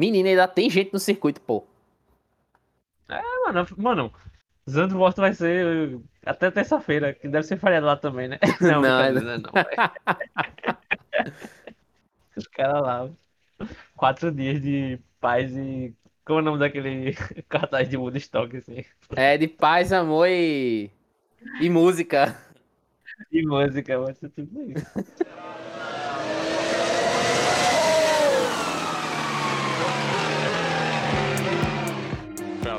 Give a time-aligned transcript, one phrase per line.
[0.00, 1.62] Menina, ainda tem gente no circuito, pô.
[3.06, 4.10] É, mano, mano,
[4.68, 8.38] Zandvoort vai ser até terça-feira, que deve ser feriado lá também, né?
[8.62, 9.52] Não, não, não, não
[12.34, 13.10] Os caras lá,
[13.94, 15.94] quatro dias de paz e.
[16.24, 17.12] Como é o nome daquele
[17.46, 18.86] cartaz de Woodstock, assim?
[19.14, 20.90] É, de paz, amor e.
[21.60, 22.34] e música.
[23.30, 24.86] E música, vai ser tudo isso.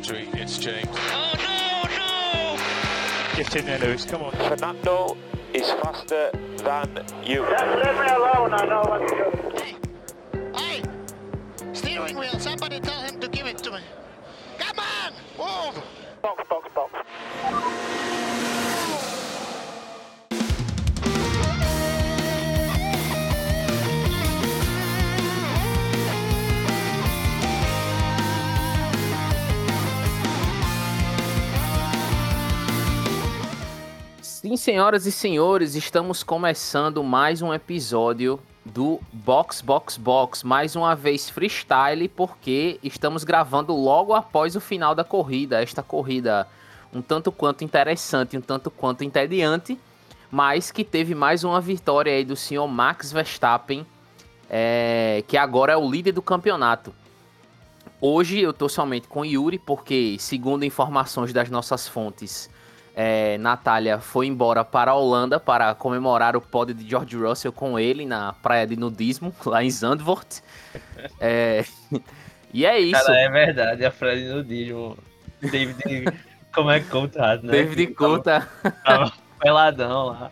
[0.02, 0.88] Valtteri, it's James.
[1.12, 3.36] Oh no, no!
[3.36, 4.32] Get in there, Lewis, come on.
[4.32, 5.16] Fernando
[5.54, 7.46] is faster than you.
[7.48, 9.58] Just leave me alone, I know what to do.
[9.58, 9.76] Hey,
[10.56, 13.80] hey, steering wheel, somebody tell him to give it to me.
[14.58, 15.84] Come on, move!
[16.22, 17.81] Box, box, box.
[34.42, 40.96] Sim, senhoras e senhores, estamos começando mais um episódio do Box Box Box, mais uma
[40.96, 45.62] vez freestyle, porque estamos gravando logo após o final da corrida.
[45.62, 46.48] Esta corrida
[46.92, 49.78] um tanto quanto interessante, um tanto quanto entediante,
[50.32, 53.86] mas que teve mais uma vitória aí do senhor Max Verstappen,
[54.50, 56.92] é, que agora é o líder do campeonato.
[58.02, 62.50] Hoje eu tô somente com Yuri, porque, segundo informações das nossas fontes,
[62.96, 67.80] é, Natália foi embora para a Holanda para comemorar o pódio de George Russell com
[67.80, 70.42] ele na praia de nudismo, lá em Zandvoort.
[71.20, 71.64] É,
[72.54, 73.04] e é isso.
[73.06, 74.98] Cara, é verdade, a praia de nudismo.
[75.42, 76.06] David.
[76.54, 77.52] como é que conta, né?
[77.52, 78.48] David Conta.
[78.84, 80.32] Tava peladão lá.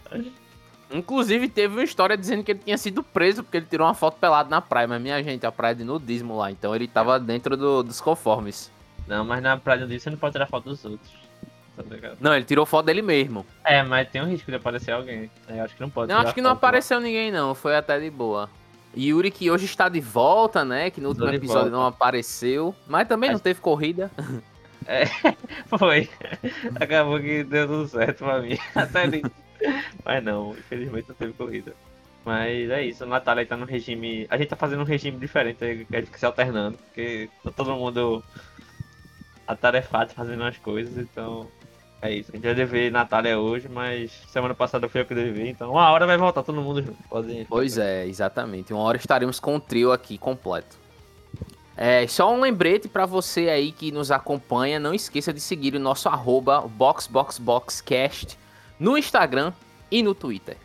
[0.92, 4.18] Inclusive, teve uma história dizendo que ele tinha sido preso porque ele tirou uma foto
[4.18, 4.88] pelado na praia.
[4.88, 6.52] Mas, minha gente, a praia de nudismo lá.
[6.52, 8.72] Então, ele tava dentro do- dos conformes.
[9.08, 11.12] Não, mas na praia de nudismo você não pode tirar foto dos outros.
[11.84, 12.18] Tá ligado?
[12.20, 13.46] Não, ele tirou foto dele mesmo.
[13.64, 15.32] É, mas tem um risco de aparecer alguém.
[15.48, 16.68] Eu acho que não pode Não, acho que não foto lá.
[16.70, 17.56] apareceu ninguém, não.
[17.56, 18.50] Foi até de boa.
[18.98, 20.90] Yuri, que hoje está de volta, né?
[20.90, 21.78] Que no último episódio volta.
[21.78, 22.76] não apareceu.
[22.88, 24.12] Mas também não teve corrida.
[25.78, 26.10] Foi.
[26.80, 28.58] Acabou que deu tudo certo pra mim.
[28.74, 29.24] Até ali.
[30.04, 31.74] Mas não, infelizmente não teve corrida.
[32.26, 34.28] Mas é isso, a Natália tá no regime.
[34.30, 37.76] A gente tá fazendo um regime diferente, a gente fica se alternando, porque tá todo
[37.76, 38.24] mundo
[39.48, 41.48] atarefado fazendo as coisas, então.
[42.02, 42.32] É isso.
[42.32, 45.90] A gente vai dever Natália hoje, mas semana passada foi eu que devi, então uma
[45.92, 46.98] hora vai voltar todo mundo junto.
[47.10, 48.74] Pode Pois é, exatamente.
[48.74, 50.78] Uma hora estaremos com o trio aqui completo.
[51.76, 55.80] É, só um lembrete para você aí que nos acompanha, não esqueça de seguir o
[55.80, 58.38] nosso arroba BoxBoxBoxCast
[58.78, 59.54] no Instagram
[59.90, 60.58] e no Twitter.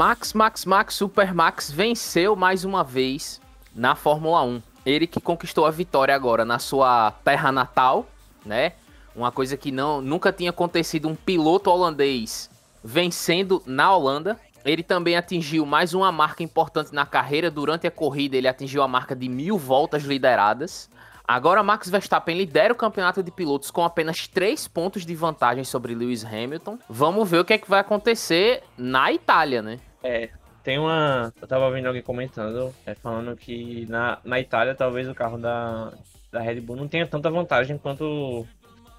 [0.00, 3.38] Max, Max, Max, Super Max venceu mais uma vez
[3.76, 4.62] na Fórmula 1.
[4.86, 8.06] Ele que conquistou a vitória agora na sua terra natal,
[8.42, 8.72] né?
[9.14, 12.48] Uma coisa que não, nunca tinha acontecido um piloto holandês
[12.82, 14.40] vencendo na Holanda.
[14.64, 17.50] Ele também atingiu mais uma marca importante na carreira.
[17.50, 20.88] Durante a corrida, ele atingiu a marca de mil voltas lideradas.
[21.28, 25.94] Agora, Max Verstappen lidera o campeonato de pilotos com apenas 3 pontos de vantagem sobre
[25.94, 26.78] Lewis Hamilton.
[26.88, 29.78] Vamos ver o que é que vai acontecer na Itália, né?
[30.02, 30.30] É,
[30.62, 31.32] tem uma.
[31.40, 35.92] Eu tava vendo alguém comentando, é, falando que na, na Itália talvez o carro da,
[36.30, 38.46] da Red Bull não tenha tanta vantagem quanto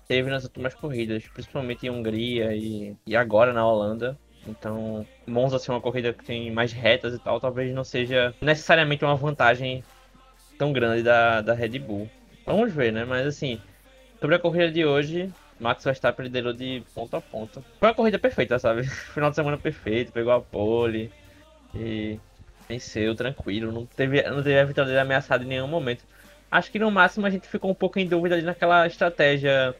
[0.08, 4.18] teve nas últimas corridas, principalmente em Hungria e, e agora na Holanda.
[4.48, 9.06] Então, Monza ser uma corrida que tem mais retas e tal, talvez não seja necessariamente
[9.06, 9.84] uma vantagem
[10.58, 12.10] tão grande da, da Red Bull.
[12.46, 13.06] Vamos ver, né?
[13.06, 13.62] Mas assim,
[14.20, 17.62] sobre a corrida de hoje, Max Verstappen liderou de ponta a ponta.
[17.80, 18.84] Foi uma corrida perfeita, sabe?
[19.14, 21.12] Final de semana perfeito, pegou a pole
[21.76, 22.20] e
[22.68, 23.72] venceu tranquilo.
[23.72, 26.04] Não teve, não teve a vitória dele ameaçada em nenhum momento.
[26.50, 29.76] Acho que no máximo a gente ficou um pouco em dúvida ali naquela estratégia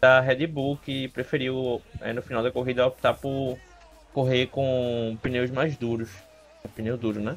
[0.00, 3.58] da Red Bull que preferiu é, no final da corrida optar por
[4.14, 6.10] correr com pneus mais duros.
[6.76, 7.36] Pneu duro, né?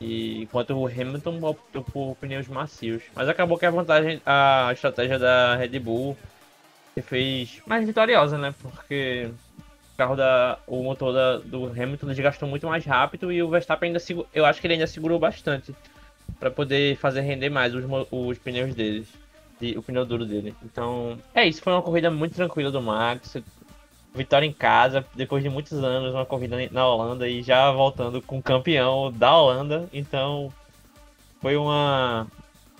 [0.00, 3.04] E enquanto o Hamilton optou por pneus macios.
[3.14, 6.16] Mas acabou que a vantagem, a estratégia da Red Bull
[6.94, 8.54] se fez mais vitoriosa, né?
[8.62, 9.28] Porque
[9.94, 10.58] o carro da.
[10.66, 14.28] O motor da, do Hamilton desgastou muito mais rápido e o Verstappen ainda segurou.
[14.34, 15.74] Eu acho que ele ainda segurou bastante
[16.38, 19.08] para poder fazer render mais os, os pneus deles.
[19.60, 20.54] de- o pneu duro dele.
[20.64, 21.62] Então, é isso.
[21.62, 23.36] Foi uma corrida muito tranquila do Max.
[24.14, 28.40] Vitória em casa, depois de muitos anos, uma corrida na Holanda e já voltando com
[28.40, 29.88] campeão da Holanda.
[29.92, 30.52] Então,
[31.40, 32.26] foi uma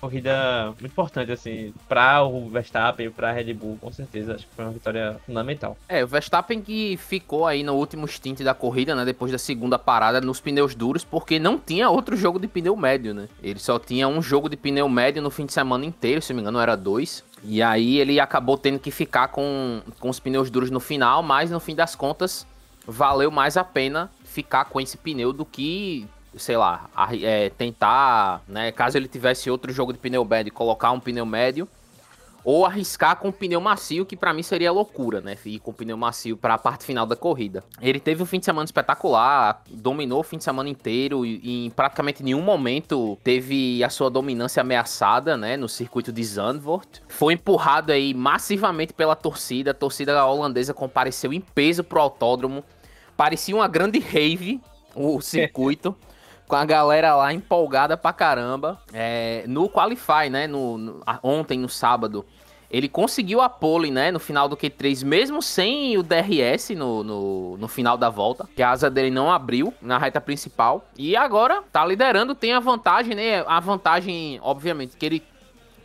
[0.04, 4.34] corrida muito importante, assim, para o Verstappen para a Red Bull, com certeza.
[4.34, 5.78] Acho que foi uma vitória fundamental.
[5.88, 9.04] É, o Verstappen que ficou aí no último stint da corrida, né?
[9.04, 13.14] Depois da segunda parada nos pneus duros, porque não tinha outro jogo de pneu médio,
[13.14, 13.28] né?
[13.42, 16.36] Ele só tinha um jogo de pneu médio no fim de semana inteiro, se não
[16.36, 17.24] me engano, era dois.
[17.42, 21.50] E aí ele acabou tendo que ficar com, com os pneus duros no final, mas
[21.50, 22.46] no fim das contas,
[22.86, 26.88] valeu mais a pena ficar com esse pneu do que, sei lá,
[27.22, 28.72] é, tentar, né?
[28.72, 31.68] Caso ele tivesse outro jogo de pneu médio, colocar um pneu médio
[32.44, 35.34] ou arriscar com pneu macio, que pra mim seria loucura, né?
[35.46, 37.64] Ir com pneu macio para a parte final da corrida.
[37.80, 41.66] Ele teve um fim de semana espetacular, dominou o fim de semana inteiro e e
[41.66, 45.56] em praticamente nenhum momento teve a sua dominância ameaçada, né?
[45.56, 47.02] No circuito de Zandvoort.
[47.08, 49.70] Foi empurrado aí massivamente pela torcida.
[49.70, 52.62] A torcida holandesa compareceu em peso pro autódromo.
[53.16, 54.60] Parecia uma grande rave
[54.94, 55.96] o circuito.
[56.54, 58.80] Com a galera lá empolgada pra caramba.
[58.92, 60.46] É, no Qualify, né?
[60.46, 62.24] No, no- ontem, no sábado,
[62.70, 64.12] ele conseguiu a pole, né?
[64.12, 68.48] No final do Q3, mesmo sem o DRS no, no, no final da volta.
[68.54, 70.86] Que a asa dele não abriu na reta principal.
[70.96, 73.44] E agora tá liderando, tem a vantagem, né?
[73.48, 75.22] A vantagem, obviamente, que ele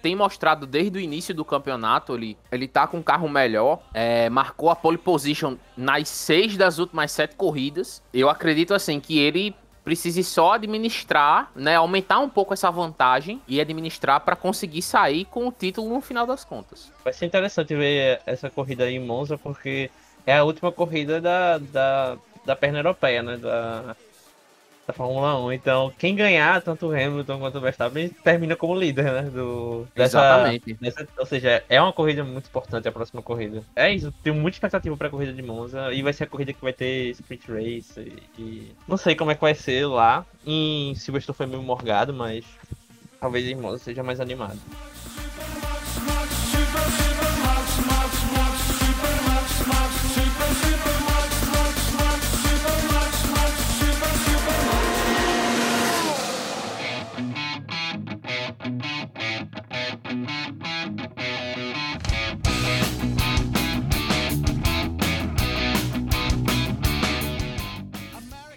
[0.04, 2.14] tem mostrado desde o início do campeonato.
[2.14, 3.80] Ele, ele tá com um carro melhor.
[3.92, 8.04] é, marcou a pole position nas seis das últimas sete corridas.
[8.14, 9.56] Eu acredito assim que ele
[9.90, 15.48] precise só administrar, né, aumentar um pouco essa vantagem e administrar para conseguir sair com
[15.48, 16.92] o título no final das contas.
[17.04, 19.90] Vai ser interessante ver essa corrida aí em Monza, porque
[20.28, 23.38] é a última corrida da, da, da perna europeia, né?
[23.38, 23.96] Da,
[24.90, 25.54] da Fórmula 1.
[25.54, 29.22] Então, quem ganhar, tanto o Hamilton quanto o Verstappen, termina como líder, né?
[29.24, 30.74] Do, dessa, Exatamente.
[30.76, 33.64] dessa- ou seja, é uma corrida muito importante a próxima corrida.
[33.76, 35.94] É isso, tenho muita expectativa pra corrida de Monza.
[35.94, 38.00] E vai ser a corrida que vai ter sprint race.
[38.00, 40.26] E, e não sei como é que vai ser lá.
[40.46, 42.44] Em Silverstone foi meio morgado, mas
[43.20, 44.60] talvez em Monza seja mais animado.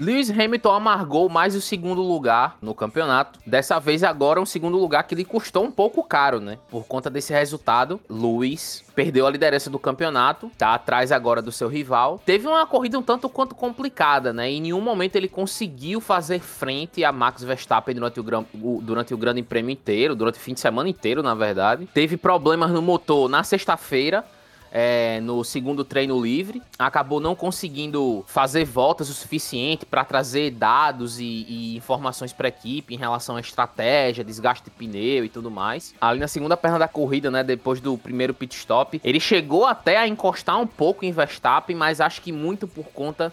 [0.03, 3.39] Lewis Hamilton amargou mais o segundo lugar no campeonato.
[3.47, 6.59] Dessa vez agora um segundo lugar que lhe custou um pouco caro, né?
[6.69, 11.69] Por conta desse resultado, Lewis perdeu a liderança do campeonato, tá atrás agora do seu
[11.69, 12.21] rival.
[12.27, 14.51] Teve uma corrida um tanto quanto complicada, né?
[14.51, 18.45] Em nenhum momento ele conseguiu fazer frente a Max Verstappen durante o, gran-
[18.81, 21.89] durante o Grande Prêmio inteiro, durante o fim de semana inteiro, na verdade.
[21.95, 24.25] Teve problemas no motor na sexta-feira
[24.73, 31.21] é, no segundo treino livre, acabou não conseguindo fazer voltas o suficiente para trazer dados
[31.21, 35.51] e, e informações para a equipe em relação à estratégia, desgaste de pneu e tudo
[35.51, 35.95] mais.
[36.01, 39.99] Ali na segunda perna da corrida, né, depois do primeiro pit stop, ele chegou até
[39.99, 43.33] a encostar um pouco em Verstappen, mas acho que muito por conta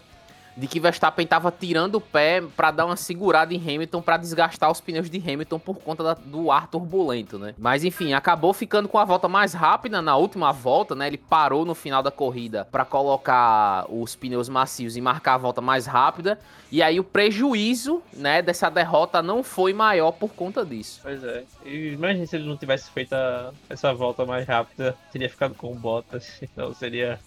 [0.59, 4.69] de que Verstappen estava tirando o pé para dar uma segurada em Hamilton para desgastar
[4.69, 7.55] os pneus de Hamilton por conta da- do ar turbulento, né?
[7.57, 11.07] Mas enfim, acabou ficando com a volta mais rápida na última volta, né?
[11.07, 15.61] Ele parou no final da corrida para colocar os pneus macios e marcar a volta
[15.61, 16.37] mais rápida.
[16.71, 20.99] E aí o prejuízo, né, dessa derrota não foi maior por conta disso.
[21.01, 21.43] Pois é.
[21.65, 25.75] Imagina se ele não tivesse feito a- essa volta mais rápida, teria ficado com o
[25.75, 26.37] Bottas.
[26.41, 27.17] Então seria.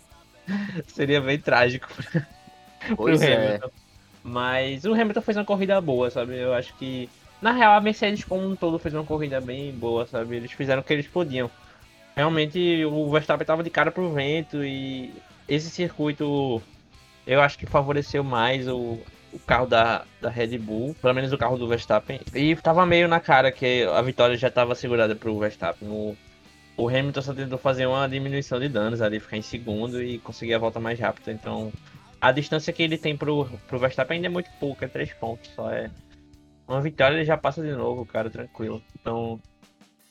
[0.89, 1.89] seria bem trágico
[2.97, 3.47] Pois pro é.
[3.47, 3.71] Hamilton.
[4.25, 6.39] Mas o Hamilton fez uma corrida boa, sabe?
[6.39, 7.09] Eu acho que.
[7.41, 10.37] Na real, a Mercedes como um todo fez uma corrida bem boa, sabe?
[10.37, 11.51] Eles fizeram o que eles podiam.
[12.15, 15.13] Realmente o Verstappen tava de cara pro vento e
[15.49, 16.63] esse circuito
[17.27, 18.99] eu acho que favoreceu mais o,
[19.33, 22.21] o carro da, da Red Bull, pelo menos o carro do Verstappen.
[22.35, 25.89] E tava meio na cara que a vitória já tava segurada pro Verstappen.
[25.89, 26.17] O,
[26.77, 30.55] o Hamilton só tentou fazer uma diminuição de danos ali, ficar em segundo e conseguir
[30.55, 31.33] a volta mais rápida.
[31.33, 31.73] Então
[32.23, 35.51] a distância que ele tem pro, pro Verstappen ainda é muito pouca, é 3 pontos
[35.51, 35.69] só.
[35.73, 35.91] É
[36.69, 38.81] uma vitória ele já passa de novo, cara, tranquilo.
[38.95, 39.41] Então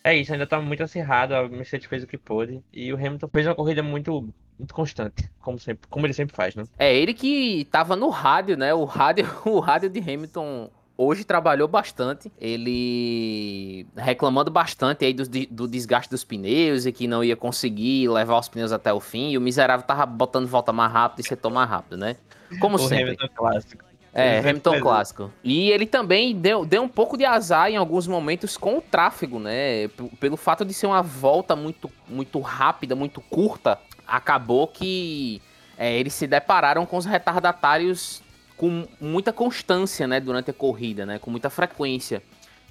[0.04, 2.62] é isso, ainda tá muito acirrado, a Mercedes fez o que pôde.
[2.74, 4.28] E o Hamilton fez uma corrida muito,
[4.60, 6.66] muito constante, como, sempre, como ele sempre faz, né?
[6.78, 8.74] É ele que tava no rádio, né?
[8.74, 10.70] O rádio, o rádio de Hamilton
[11.02, 12.32] hoje trabalhou bastante.
[12.40, 18.40] Ele reclamando bastante aí do, do desgaste dos pneus e que não ia conseguir levar
[18.40, 19.32] os pneus até o fim.
[19.32, 22.16] E o miserável tava botando volta mais rápido e setor mais rápido, né?
[22.60, 23.04] Como o sempre.
[23.04, 23.86] Hamilton clássico.
[24.14, 25.32] É, Hamilton clássico.
[25.42, 29.40] E ele também deu, deu um pouco de azar em alguns momentos com o tráfego,
[29.40, 29.88] né?
[29.88, 35.42] P- Pelo fato de ser uma volta muito, muito rápida, muito curta, acabou que
[35.78, 38.22] é, eles se depararam com os retardatários
[38.62, 40.20] com muita constância, né?
[40.20, 41.18] Durante a corrida, né?
[41.18, 42.22] Com muita frequência.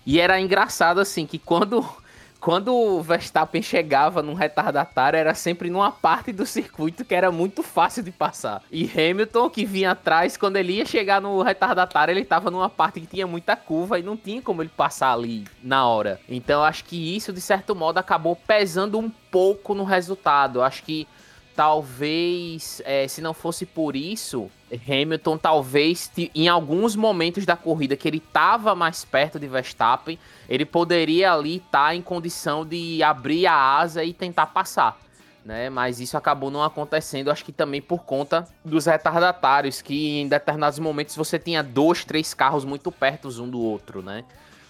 [0.06, 1.85] E era engraçado, assim, que quando,
[2.38, 7.64] quando o Verstappen chegava num retardatário, era sempre numa parte do circuito que era muito
[7.64, 8.62] fácil de passar.
[8.70, 13.00] E Hamilton, que vinha atrás, quando ele ia chegar no retardatário, ele tava numa parte
[13.00, 16.20] que tinha muita curva e não tinha como ele passar ali na hora.
[16.28, 20.62] Então, acho que isso, de certo modo, acabou pesando um pouco no resultado.
[20.62, 21.09] Acho que
[21.56, 24.49] talvez, é, se não fosse por isso,
[24.89, 30.65] Hamilton talvez em alguns momentos da corrida que ele estava mais perto de Verstappen, ele
[30.65, 34.99] poderia ali estar em condição de abrir a asa e tentar passar.
[35.45, 35.71] Né?
[35.71, 40.79] Mas isso acabou não acontecendo, acho que também por conta dos retardatários, que em determinados
[40.79, 44.25] momentos você tinha dois, três carros muito perto um do outro, né?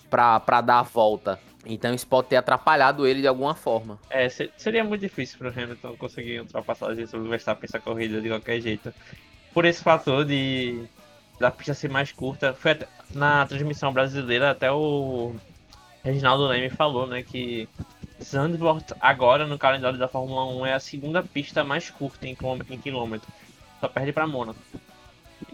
[0.09, 1.39] Pra dar a volta.
[1.67, 3.99] Então isso pode ter atrapalhado ele de alguma forma.
[4.09, 8.29] É, se- seria muito difícil pro Hamilton conseguir ultrapassagem sobre o Verstappen essa corrida de
[8.29, 8.95] qualquer jeito.
[9.53, 10.85] Por esse fator de
[11.39, 12.53] da pista ser mais curta.
[12.55, 15.35] Foi até- na transmissão brasileira até o
[16.05, 17.67] Reginaldo Leme falou, né, que
[18.23, 22.75] Zandvoort agora no calendário da Fórmula 1 é a segunda pista mais curta em quilômetro.
[22.75, 23.29] Em quilômetro.
[23.81, 24.61] Só perde pra Mônaco.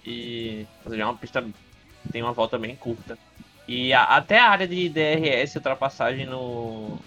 [0.04, 3.16] E ou seja, é uma pista que tem uma volta bem curta.
[3.68, 6.98] E a- até a área de DRS, ultrapassagem no.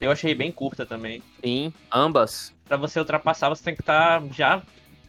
[0.00, 1.22] Eu achei bem curta também.
[1.44, 2.54] Sim, ambas.
[2.66, 4.62] Pra você ultrapassar, você tem que estar já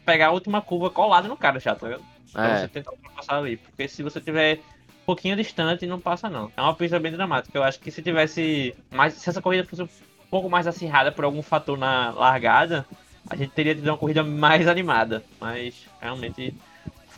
[0.06, 2.04] pegar a última curva colada no cara já, tá ligado?
[2.32, 2.60] Pra É.
[2.62, 3.58] você tentar ultrapassar ali.
[3.58, 6.52] Porque se você tiver um pouquinho distante, não passa não.
[6.56, 7.58] É uma pista bem dramática.
[7.58, 9.14] Eu acho que se tivesse mais.
[9.16, 9.90] Se essa corrida fosse um
[10.30, 12.86] pouco mais acirrada por algum fator na largada,
[13.30, 15.24] a gente teria tido uma corrida mais animada.
[15.40, 16.54] Mas realmente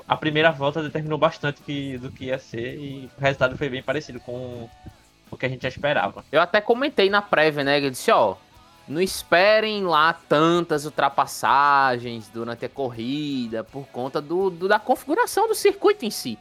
[0.07, 3.83] a primeira volta determinou bastante que, do que ia ser e o resultado foi bem
[3.83, 4.67] parecido com
[5.29, 6.25] o que a gente já esperava.
[6.31, 7.79] Eu até comentei na prévia, né?
[7.79, 8.35] Eu disse, ó,
[8.87, 15.55] não esperem lá tantas ultrapassagens durante a corrida por conta do, do- da configuração do
[15.55, 16.37] circuito em si.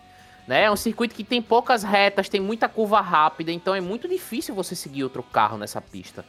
[0.46, 0.64] Né?
[0.64, 4.54] É um circuito que tem poucas retas, tem muita curva rápida, então é muito difícil
[4.54, 6.24] você seguir outro carro nessa pista.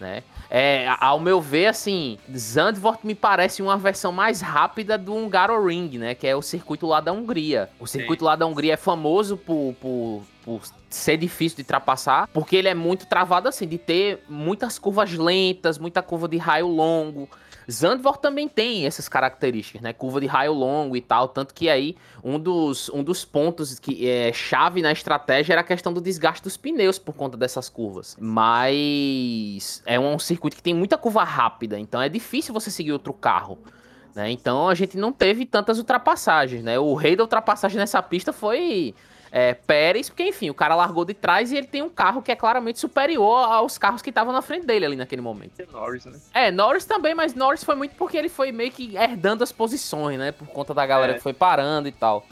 [0.00, 0.24] Né?
[0.50, 6.12] É, ao meu ver, assim, Zandvoort me parece uma versão mais rápida do Hungaroring, né?
[6.16, 7.70] Que é o circuito lá da Hungria.
[7.78, 12.56] O circuito lá da Hungria é famoso por, por, por ser difícil de ultrapassar, porque
[12.56, 17.28] ele é muito travado assim, de ter muitas curvas lentas, muita curva de raio longo.
[17.70, 19.92] Zandvoort também tem essas características, né?
[19.92, 24.08] Curva de raio longo e tal, tanto que aí um dos, um dos pontos que
[24.08, 28.16] é chave na estratégia era a questão do desgaste dos pneus por conta dessas curvas.
[28.20, 33.12] Mas é um circuito que tem muita curva rápida, então é difícil você seguir outro
[33.12, 33.58] carro.
[34.14, 34.30] Né?
[34.30, 36.78] Então a gente não teve tantas ultrapassagens, né?
[36.78, 38.94] O rei da ultrapassagem nessa pista foi
[39.34, 42.30] é, Pérez, porque enfim, o cara largou de trás e ele tem um carro que
[42.30, 45.52] é claramente superior aos carros que estavam na frente dele ali naquele momento.
[45.72, 46.18] Norris, né?
[46.34, 50.18] É, Norris também, mas Norris foi muito porque ele foi meio que herdando as posições,
[50.18, 50.32] né?
[50.32, 51.14] Por conta da galera É.
[51.16, 52.26] que foi parando e tal.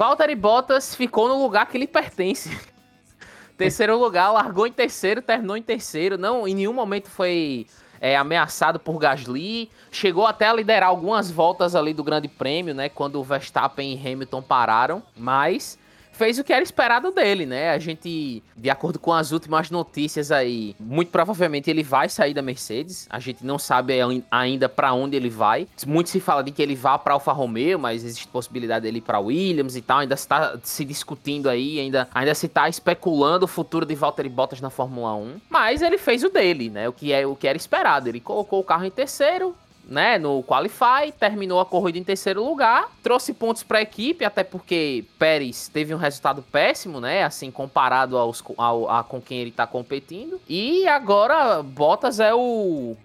[0.00, 2.58] Valtteri Bottas ficou no lugar que lhe pertence.
[3.58, 6.16] terceiro lugar, largou em terceiro, terminou em terceiro.
[6.16, 7.66] Não, em nenhum momento foi
[8.00, 9.70] é, ameaçado por Gasly.
[9.92, 12.88] Chegou até a liderar algumas voltas ali do Grande Prêmio, né?
[12.88, 15.02] Quando o Verstappen e Hamilton pararam.
[15.14, 15.78] Mas
[16.12, 17.70] fez o que era esperado dele, né?
[17.70, 22.42] A gente, de acordo com as últimas notícias aí, muito provavelmente ele vai sair da
[22.42, 23.06] Mercedes.
[23.08, 25.66] A gente não sabe ai- ainda pra onde ele vai.
[25.86, 29.02] Muito se fala de que ele vá pra Alfa Romeo, mas existe possibilidade dele ir
[29.02, 29.98] pra Williams e tal.
[30.00, 34.60] Ainda está se discutindo aí, ainda, ainda se tá especulando o futuro de Valtteri Bottas
[34.60, 35.36] na Fórmula 1.
[35.48, 36.88] Mas ele fez o dele, né?
[36.88, 38.08] O que é o que era esperado.
[38.08, 39.54] Ele colocou o carro em terceiro,
[39.90, 44.44] né, no Qualify, terminou a corrida em terceiro lugar, trouxe pontos para a equipe, até
[44.44, 49.50] porque Pérez teve um resultado péssimo, né, assim, comparado aos, ao, a, com quem ele
[49.50, 50.40] tá competindo.
[50.48, 52.96] E agora Bottas é o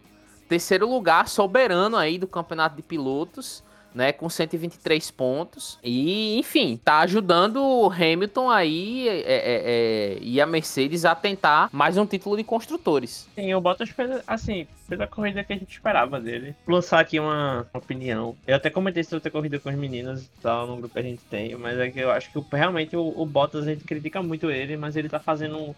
[0.48, 3.64] terceiro lugar soberano aí do campeonato de pilotos,
[3.96, 5.80] né, com 123 pontos.
[5.82, 11.70] E, enfim, tá ajudando o Hamilton aí é, é, é, e a Mercedes a tentar
[11.72, 13.28] mais um título de construtores.
[13.34, 16.54] Sim, o Bottas fez, assim, fez a corrida que a gente esperava dele.
[16.66, 18.36] Vou lançar aqui uma opinião.
[18.46, 21.04] Eu até comentei sobre ter corrida com as meninas e tal, no grupo que a
[21.04, 24.22] gente tem, mas é que eu acho que realmente o, o Bottas a gente critica
[24.22, 25.76] muito ele, mas ele tá fazendo um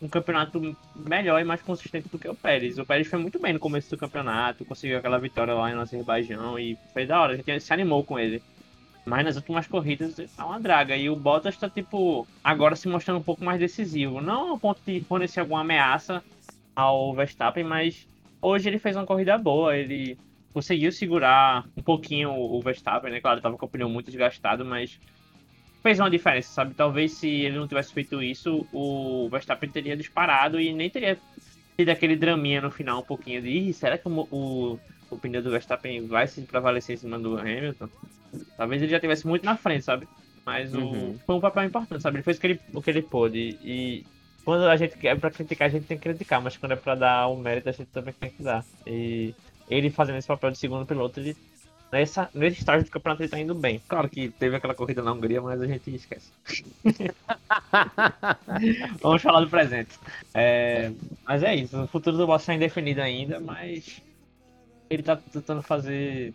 [0.00, 2.78] um campeonato melhor e mais consistente do que o Pérez.
[2.78, 6.58] O Pérez foi muito bem no começo do campeonato, conseguiu aquela vitória lá em Azerbaijão
[6.58, 8.42] e foi da hora, a gente se animou com ele.
[9.04, 10.96] Mas nas últimas corridas tá uma draga.
[10.96, 14.20] E o Bottas tá, tipo, agora se mostrando um pouco mais decisivo.
[14.20, 16.24] Não ao ponto de fornecer alguma ameaça
[16.74, 18.08] ao Verstappen, mas
[18.40, 19.76] hoje ele fez uma corrida boa.
[19.76, 20.18] Ele
[20.54, 23.20] conseguiu segurar um pouquinho o Verstappen, né?
[23.20, 24.98] Claro, tava com o pneu muito desgastado, mas
[25.84, 26.74] fez uma diferença, sabe?
[26.74, 31.18] Talvez se ele não tivesse feito isso, o Verstappen teria disparado e nem teria
[31.76, 35.50] tido aquele draminha no final, um pouquinho de será que o, o, o pneu do
[35.50, 37.90] Verstappen vai se prevalecer em cima do Hamilton?
[38.56, 40.08] Talvez ele já tivesse muito na frente, sabe?
[40.46, 41.10] Mas uhum.
[41.10, 42.16] o, foi um papel importante, sabe?
[42.16, 43.58] Ele fez o que ele, o que ele pôde.
[43.62, 44.06] E
[44.42, 46.94] quando a gente é pra criticar, a gente tem que criticar, mas quando é pra
[46.94, 48.64] dar o mérito, a gente também tem que dar.
[48.86, 49.34] E
[49.68, 51.36] ele fazendo esse papel de segundo piloto, ele
[51.92, 53.80] nessa, nesse estágio do campeonato ele tá indo bem.
[53.88, 56.30] Claro que teve aquela corrida na Hungria, mas a gente esquece.
[59.00, 59.98] Vamos falar do presente.
[60.32, 60.90] É,
[61.24, 64.02] mas é isso, o futuro do Bottas é indefinido ainda, mas
[64.90, 66.34] ele tá tentando fazer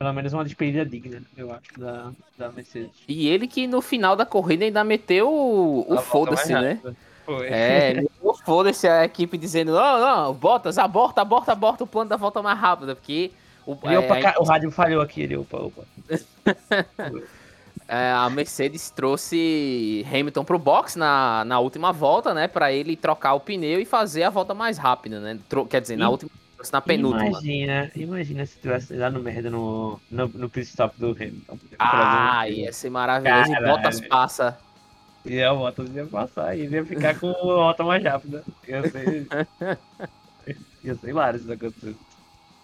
[0.00, 2.96] pelo menos uma despedida digna, eu acho, da, da Mercedes.
[3.06, 6.80] E ele que no final da corrida ainda meteu o, o foda-se, né?
[7.26, 7.46] Foi.
[7.46, 8.02] É,
[8.46, 12.58] foda-se a equipe dizendo, não, não, Bottas, aborta, aborta, aborta o plano da volta mais
[12.58, 13.30] rápida, porque
[13.66, 15.82] o, opa, é, o rádio falhou aqui, ele, opa, opa.
[17.88, 22.48] é, a Mercedes trouxe Hamilton pro box na, na última volta, né?
[22.48, 25.38] Pra ele trocar o pneu e fazer a volta mais rápida, né?
[25.48, 26.30] Tro, quer dizer, na última
[26.70, 27.26] na penúltima.
[27.26, 31.58] Imagina, imagina se tivesse dado merda no, no, no pit stop do Hamilton.
[31.78, 33.50] Ah, ia ser maravilhoso.
[33.50, 33.66] Caralho.
[33.66, 34.58] E Bottas passa.
[35.24, 38.44] E a Bottas ia passar, e ia ficar com a volta mais rápida.
[38.68, 39.26] Ia ser.
[40.84, 42.09] ia ser hilário se isso acontecesse.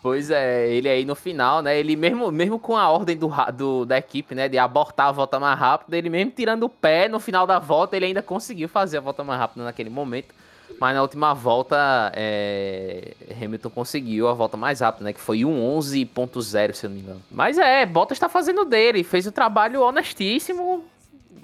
[0.07, 1.77] Pois é, ele aí no final, né?
[1.77, 4.49] Ele mesmo, mesmo com a ordem do, do, da equipe, né?
[4.49, 7.97] De abortar a volta mais rápida, ele mesmo tirando o pé no final da volta,
[7.97, 10.33] ele ainda conseguiu fazer a volta mais rápida naquele momento.
[10.81, 15.13] Mas na última volta, é, Hamilton conseguiu a volta mais rápida, né?
[15.13, 17.23] Que foi 1.11.0, se eu não me engano.
[17.29, 20.85] Mas é, Bottas está fazendo dele, fez o trabalho honestíssimo,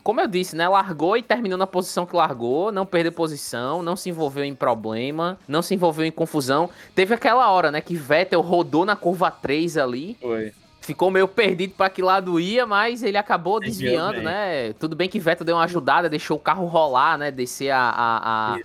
[0.03, 0.69] como eu disse, né?
[0.69, 5.39] Largou e terminou na posição que largou, não perdeu posição, não se envolveu em problema,
[5.47, 6.69] não se envolveu em confusão.
[6.95, 10.17] Teve aquela hora, né, que Vettel rodou na curva 3 ali.
[10.21, 10.53] Foi.
[10.81, 14.73] Ficou meio perdido para que lado ia, mas ele acabou desviando, né?
[14.73, 17.31] Tudo bem que Vettel deu uma ajudada, deixou o carro rolar, né?
[17.31, 18.59] Descer a, a, a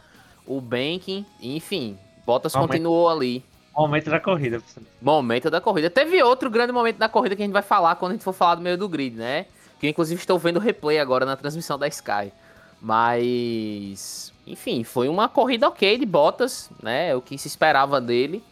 [0.48, 1.24] o banking.
[1.40, 1.96] Enfim,
[2.26, 3.44] Bottas momento, continuou ali.
[3.78, 4.60] Momento da corrida.
[5.00, 5.92] Momento da corrida.
[5.92, 8.34] Teve outro grande momento da corrida que a gente vai falar quando a gente for
[8.34, 9.46] falar do meio do grid, né?
[9.80, 12.32] Que inclusive estou vendo o replay agora na transmissão da Sky.
[12.82, 17.16] Mas, enfim, foi uma corrida ok de Bottas, né?
[17.16, 18.44] O que se esperava dele.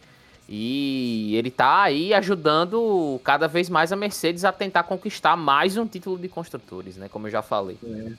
[0.48, 5.86] E ele tá aí ajudando cada vez mais a Mercedes a tentar conquistar mais um
[5.86, 7.08] título de construtores, né?
[7.08, 7.78] Como eu já falei.
[7.84, 8.12] É.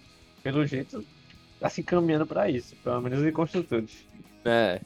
[0.43, 1.03] Pelo jeito,
[1.59, 4.05] tá se encaminhando para isso, pelo menos de construtores.
[4.43, 4.81] É.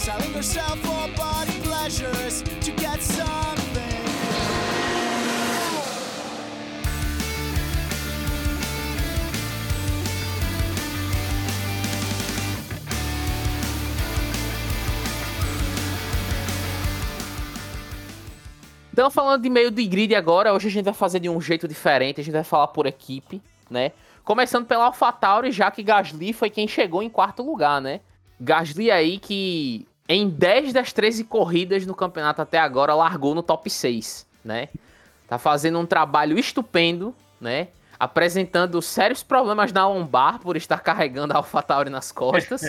[0.00, 0.32] selling
[18.92, 21.68] Então, falando de meio de grid agora, hoje a gente vai fazer de um jeito
[21.68, 23.92] diferente, a gente vai falar por equipe, né?
[24.24, 28.00] Começando pela AlphaTauri, já que Gasly foi quem chegou em quarto lugar, né?
[28.40, 33.70] Gasly aí que em 10 das 13 corridas no campeonato até agora largou no top
[33.70, 34.68] 6, né?
[35.28, 37.68] Tá fazendo um trabalho estupendo, né?
[37.98, 42.62] Apresentando sérios problemas na lombar por estar carregando a AlphaTauri nas costas.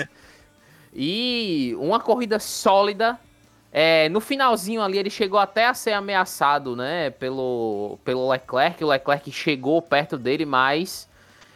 [0.93, 3.19] e uma corrida sólida,
[3.71, 8.83] é, no finalzinho ali ele chegou até a ser ameaçado, né, pelo, pelo Leclerc.
[8.83, 11.09] O Leclerc chegou perto dele, mas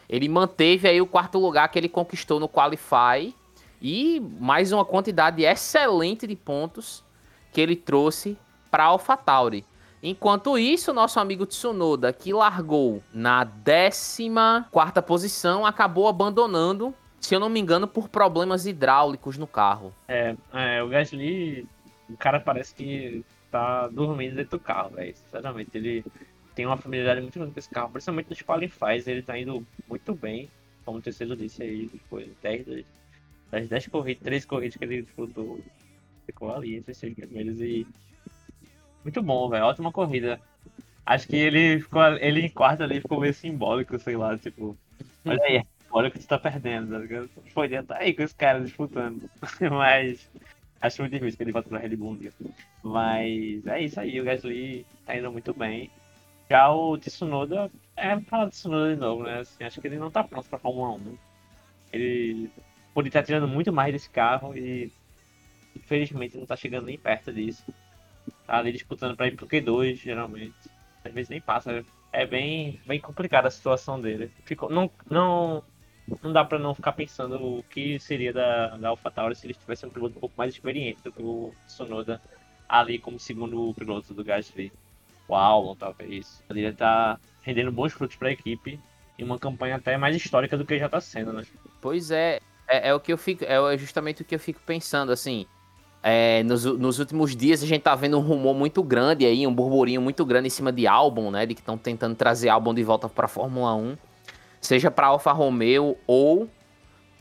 [0.08, 3.36] ele manteve aí o quarto lugar que ele conquistou no Qualify
[3.82, 7.04] e mais uma quantidade excelente de pontos
[7.52, 8.38] que ele trouxe
[8.72, 9.66] para AlphaTauri.
[10.02, 14.32] Enquanto isso, nosso amigo Tsunoda, que largou na 14
[14.72, 19.92] quarta posição, acabou abandonando, se eu não me engano, por problemas hidráulicos no carro.
[20.08, 21.68] É, é o Gasly
[22.10, 25.16] o cara parece que tá dormindo dentro do carro, velho.
[25.16, 26.06] Sinceramente, ele
[26.54, 30.14] tem uma familiaridade muito grande com esse carro, principalmente nos qualifies, ele tá indo muito
[30.14, 30.50] bem,
[30.86, 32.86] como o terceiro disse aí, foi 10
[33.52, 35.60] das 10 corridas, 3 corridas que ele disputou.
[36.26, 37.86] Ficou ali entre os seis primeiros e.
[39.04, 39.66] Muito bom, velho.
[39.66, 40.40] Ótima corrida.
[41.06, 42.02] Acho que ele ficou.
[42.18, 44.76] Ele em quarto ali ficou meio simbólico, sei lá, tipo.
[45.24, 47.30] Olha aí, olha o que tu tá perdendo, tá ligado?
[47.54, 49.30] Podia estar aí com os caras disputando.
[49.72, 50.30] Mas.
[50.86, 52.32] Acho muito difícil que ele volte pra Red Bull um dia.
[52.84, 55.90] Mas é isso aí, o Gasly tá indo muito bem.
[56.48, 59.40] Já o Tsunoda, é falar do Tsunoda de novo, né?
[59.40, 60.98] Assim, acho que ele não tá pronto pra Fórmula 1.
[61.00, 61.18] Né?
[61.92, 62.52] Ele
[62.94, 64.92] poderia estar tirando muito mais desse carro e
[65.76, 67.66] infelizmente não tá chegando nem perto disso.
[68.46, 70.54] Tá ali disputando pra ir pro Q2, geralmente.
[71.04, 71.84] Às vezes nem passa.
[72.14, 74.32] É bem, bem complicada a situação dele.
[74.46, 75.64] Ficou, não, não,
[76.24, 79.86] não dá pra não ficar pensando o que seria da, da AlphaTauri se ele tivesse
[79.86, 82.22] um piloto um pouco mais experiente do que o Sonoda
[82.70, 84.72] ali como segundo piloto do Gasly.
[85.28, 86.44] O Albon, talvez.
[86.50, 88.80] Ele tá rendendo bons frutos pra equipe
[89.18, 91.44] e uma campanha até mais histórica do que já tá sendo, né?
[91.82, 95.12] Pois é, é, é o que eu fico, é justamente o que eu fico pensando,
[95.12, 95.48] assim.
[96.04, 99.54] É, nos, nos, últimos dias a gente tá vendo um rumor muito grande aí, um
[99.54, 101.48] burburinho muito grande em cima de álbum, né?
[101.48, 103.98] De que estão tentando trazer álbum de volta pra Fórmula 1.
[104.60, 106.50] Seja pra Alfa Romeo ou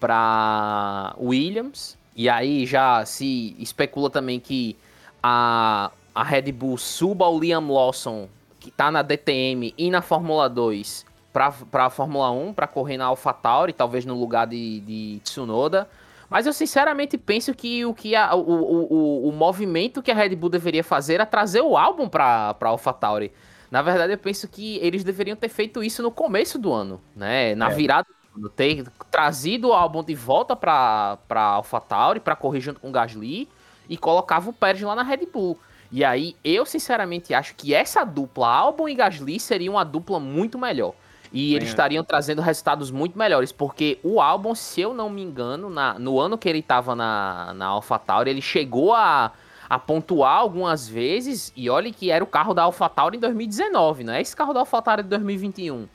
[0.01, 1.99] pra Williams.
[2.17, 4.77] E aí já se especula também que
[5.23, 8.29] a, a Red Bull suba o Liam Lawson,
[8.61, 13.07] que tá na DTM e na Fórmula 2, pra, pra Fórmula 1, pra correr na
[13.07, 15.89] AlphaTauri, talvez no lugar de, de Tsunoda.
[16.31, 20.35] Mas eu sinceramente penso que o que a, o, o, o, movimento que a Red
[20.37, 23.33] Bull deveria fazer era trazer o álbum para para AlphaTauri.
[23.75, 27.57] Na verdade, eu penso que eles deveriam ter feito isso no começo do ano, né?
[27.57, 27.75] Na é.
[27.75, 32.79] virada do ano, ter trazido o álbum de volta para para AlphaTauri para correr junto
[32.79, 33.49] com o Gasly
[33.89, 35.59] e colocava o Pérez lá na Red Bull.
[35.91, 40.57] E aí, eu sinceramente acho que essa dupla, Albon e Gasly, seria uma dupla muito
[40.57, 40.95] melhor.
[41.33, 41.71] E eles é.
[41.71, 46.21] estariam trazendo resultados muito melhores, porque o álbum, se eu não me engano, na, no
[46.21, 49.33] ano que ele estava na, na AlphaTauri, ele chegou a,
[49.69, 54.13] a pontuar algumas vezes, e olha que era o carro da AlphaTauri em 2019, não
[54.13, 55.89] é esse carro da AlphaTauri de 2021.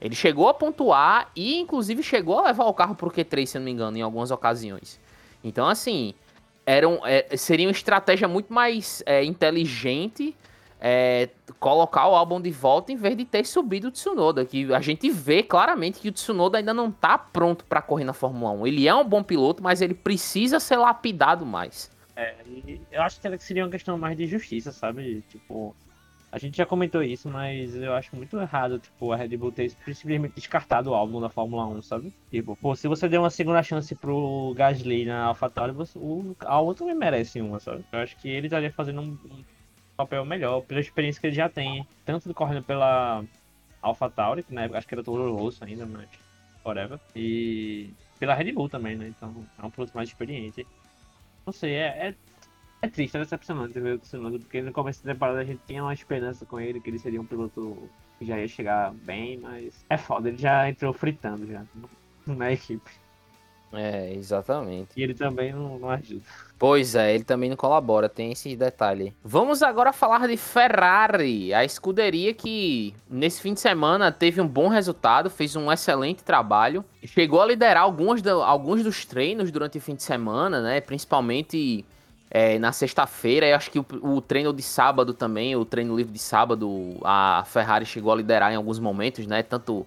[0.00, 3.64] Ele chegou a pontuar e, inclusive, chegou a levar o carro pro Q3, se não
[3.64, 5.00] me engano, em algumas ocasiões.
[5.44, 6.14] Então, assim,
[6.66, 10.34] eram, é, seria uma estratégia muito mais é, inteligente
[10.84, 11.28] é,
[11.60, 14.44] colocar o álbum de volta em vez de ter subido o Tsunoda.
[14.44, 18.12] Que a gente vê claramente que o Tsunoda ainda não está pronto para correr na
[18.12, 18.66] Fórmula 1.
[18.66, 21.88] Ele é um bom piloto, mas ele precisa ser lapidado mais.
[22.14, 22.34] É,
[22.90, 25.22] eu acho que seria uma questão mais de justiça, sabe?
[25.28, 25.74] Tipo,
[26.30, 29.70] a gente já comentou isso, mas eu acho muito errado, tipo, a Red Bull ter
[29.70, 32.12] simplesmente descartado o álbum da Fórmula 1, sabe?
[32.30, 36.94] Tipo, pô, se você der uma segunda chance pro Gasly na AlphaTauri, o álbum também
[36.94, 37.84] merece uma, sabe?
[37.92, 39.44] Eu acho que ele estaria fazendo um, um
[39.94, 43.22] papel melhor, pela experiência que ele já tem, tanto correndo pela
[43.82, 46.08] AlphaTauri, que na época acho que era Toro Rosso ainda, mas
[46.64, 49.08] whatever, e pela Red Bull também, né?
[49.08, 50.66] Então é um piloto mais experiente.
[51.46, 52.14] Não sei, é, é,
[52.82, 55.82] é triste, é decepcionante ver o Tsunoda, porque no começo da temporada a gente tinha
[55.82, 59.84] uma esperança com ele, que ele seria um piloto que já ia chegar bem, mas
[59.90, 61.64] é foda, ele já entrou fritando já
[62.26, 63.01] na equipe.
[63.72, 64.90] É, exatamente.
[64.96, 66.20] E ele também não, não, ajuda.
[66.58, 69.14] Pois é, ele também não colabora, tem esse detalhe.
[69.24, 74.68] Vamos agora falar de Ferrari, a escuderia que nesse fim de semana teve um bom
[74.68, 79.80] resultado, fez um excelente trabalho, chegou a liderar alguns, do, alguns dos treinos durante o
[79.80, 80.80] fim de semana, né?
[80.80, 81.84] Principalmente
[82.30, 86.12] é, na sexta-feira, eu acho que o, o, treino de sábado também, o treino livre
[86.12, 89.42] de sábado, a Ferrari chegou a liderar em alguns momentos, né?
[89.42, 89.86] Tanto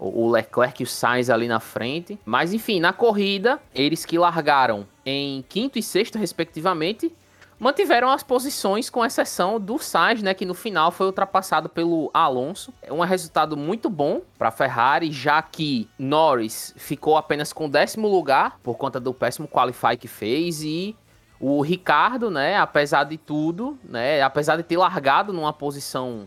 [0.00, 2.18] o Leclerc e o Sainz ali na frente.
[2.24, 7.12] Mas enfim, na corrida, eles que largaram em quinto e sexto, respectivamente,
[7.58, 12.72] mantiveram as posições, com exceção do Sainz, né, que no final foi ultrapassado pelo Alonso.
[12.80, 18.08] É um resultado muito bom para a Ferrari, já que Norris ficou apenas com décimo
[18.08, 20.96] lugar por conta do péssimo qualify que fez e
[21.38, 26.26] o Ricardo, né, apesar de tudo, né, apesar de ter largado numa posição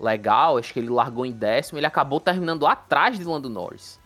[0.00, 4.00] legal, acho que ele largou em décimo, ele acabou terminando atrás de Lando Norris.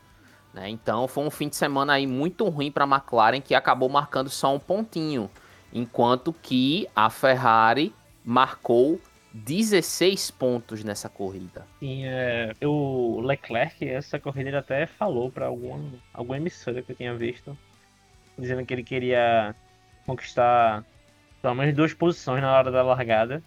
[0.53, 0.69] Né?
[0.69, 4.29] Então foi um fim de semana aí muito ruim para a McLaren, que acabou marcando
[4.29, 5.31] só um pontinho,
[5.73, 9.01] enquanto que a Ferrari marcou
[9.33, 11.67] 16 pontos nessa corrida.
[11.81, 16.97] Sim, é, o Leclerc, essa corrida ele até falou para alguma, alguma emissora que eu
[16.97, 17.57] tinha visto,
[18.39, 19.55] dizendo que ele queria
[20.07, 20.85] conquistar
[21.43, 23.43] pelo menos duas posições na hora da largada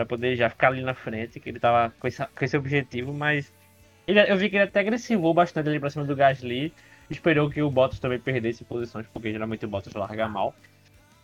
[0.00, 3.12] para poder já ficar ali na frente, que ele tava com esse, com esse objetivo,
[3.12, 3.52] mas
[4.06, 6.72] ele, eu vi que ele até agressivou bastante ali pra cima do Gasly,
[7.10, 10.54] esperou que o Bottas também perdesse posições, porque geralmente o Bottas larga mal.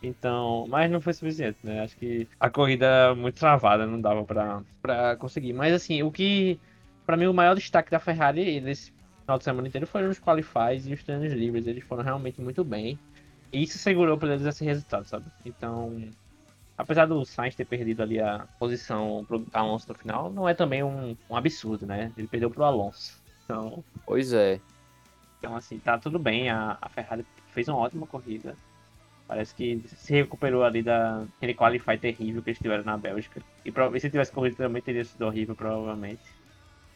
[0.03, 1.81] Então, mas não foi suficiente, né?
[1.81, 4.27] Acho que a corrida muito travada, não dava
[4.83, 5.55] pra conseguir.
[5.55, 6.61] Mas assim, o que,
[7.07, 10.87] para mim, o maior destaque da Ferrari nesse final de semana inteiro foram os qualifies
[10.87, 11.67] e os treinos livres.
[11.67, 12.99] Eles foram realmente muito bem.
[13.51, 15.25] E isso segurou para eles esse resultado, sabe?
[15.47, 16.11] Então,
[16.77, 20.83] apesar do Sainz ter perdido ali a posição pro Alonso no final, não é também
[20.83, 22.12] um, um absurdo, né?
[22.17, 23.21] Ele perdeu pro Alonso.
[23.45, 24.61] Então, Pois é.
[25.39, 26.51] então assim, tá tudo bem.
[26.51, 28.57] A, a Ferrari fez uma ótima corrida.
[29.29, 33.43] Parece que se recuperou ali da aquele qualify terrível que eles tiveram na Bélgica.
[33.65, 36.23] E se tivesse corrido também teria sido horrível, provavelmente.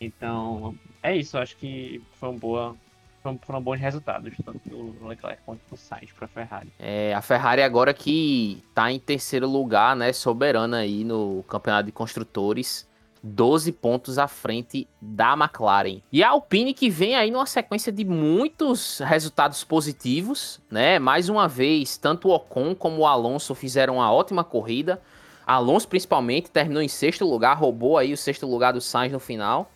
[0.01, 1.37] Então, é isso.
[1.37, 2.77] Acho que foi um boa,
[3.23, 6.73] foram, bons resultados, tanto do Leclerc quanto do Sainz para a Ferrari.
[6.79, 11.93] É, a Ferrari agora que tá em terceiro lugar, né, soberana aí no campeonato de
[11.93, 12.89] construtores,
[13.23, 16.01] 12 pontos à frente da McLaren.
[16.11, 20.99] E a Alpine que vem aí numa sequência de muitos resultados positivos, né?
[20.99, 25.01] Mais uma vez, tanto o Ocon como o Alonso fizeram uma ótima corrida.
[25.47, 29.71] Alonso principalmente terminou em sexto lugar, roubou aí o sexto lugar do Sainz no final.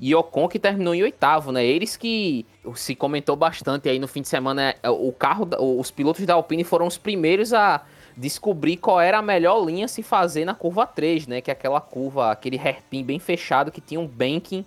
[0.00, 1.62] E Ocon que terminou em oitavo, né?
[1.64, 5.46] Eles que se comentou bastante aí no fim de semana, é, o carro,
[5.78, 7.82] os pilotos da Alpine foram os primeiros a
[8.16, 11.40] descobrir qual era a melhor linha a se fazer na curva 3, né?
[11.42, 14.64] Que é aquela curva, aquele hairpin bem fechado que tinha um banking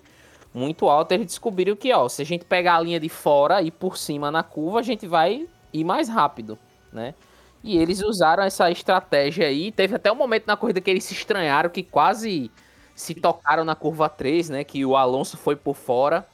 [0.53, 1.11] muito alto.
[1.11, 4.29] Eles descobriram que, ó, se a gente pegar a linha de fora e por cima
[4.29, 6.59] na curva, a gente vai ir mais rápido,
[6.91, 7.15] né?
[7.63, 9.71] E eles usaram essa estratégia aí.
[9.71, 12.51] Teve até um momento na corrida que eles se estranharam, que quase
[12.95, 14.63] se tocaram na curva 3, né?
[14.63, 16.25] Que o Alonso foi por fora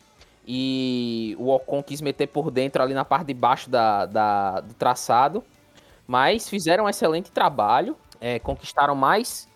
[0.48, 4.74] e o Ocon quis meter por dentro ali na parte de baixo da, da- do
[4.74, 5.44] traçado.
[6.08, 9.48] Mas fizeram um excelente trabalho, é, conquistaram mais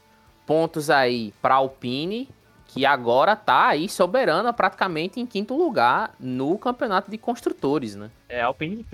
[0.46, 2.30] pontos aí para Alpine,
[2.68, 8.12] que agora tá aí soberana praticamente em quinto lugar no campeonato de construtores, né?
[8.30, 8.86] É, a Alpine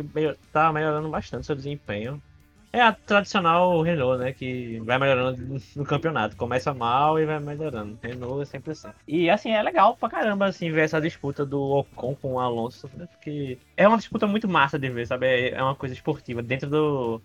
[0.54, 2.22] tá melhorando bastante seu desempenho.
[2.71, 4.32] É a tradicional Renault, né?
[4.32, 6.36] Que vai melhorando no- campeonato.
[6.38, 7.97] Começa mal e vai melhorando.
[8.01, 8.89] Renault é sempre assim.
[9.08, 12.88] E assim, é legal pra caramba, assim, ver essa disputa do Ocon com o Alonso,
[12.95, 13.08] né?
[13.08, 15.25] Porque é uma disputa muito massa de ver, sabe?
[15.25, 16.43] É é uma coisa esportiva.
[16.43, 17.21] Dentro do,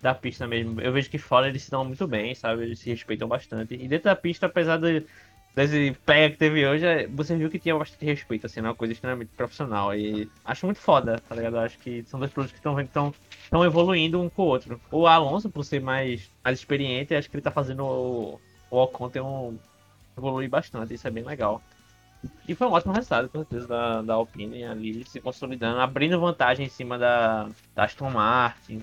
[0.00, 0.80] da pista mesmo.
[0.80, 2.62] Eu vejo que fora eles se dão muito bem, sabe?
[2.64, 3.74] Eles se respeitam bastante.
[3.74, 5.06] E dentro da pista, apesar de,
[5.54, 8.74] desse pega que teve hoje, é- você viu que tinha bastante respeito, assim, é uma
[8.74, 9.94] coisa extremamente profissional.
[9.94, 11.58] E acho muito foda, tá ligado?
[11.58, 13.14] Acho que são dois produtos que estão estão
[13.44, 14.80] estão evoluindo um com o outro.
[14.90, 18.40] O Alonso, por ser mais, mais experiente, acho que ele tá fazendo o,
[18.70, 19.56] o Ocon ter um
[20.16, 21.60] evoluir bastante, isso é bem legal.
[22.48, 26.66] E foi um ótimo resultado, com certeza, da, da Alpine ali se consolidando, abrindo vantagem
[26.66, 28.80] em cima da, da Aston Martin.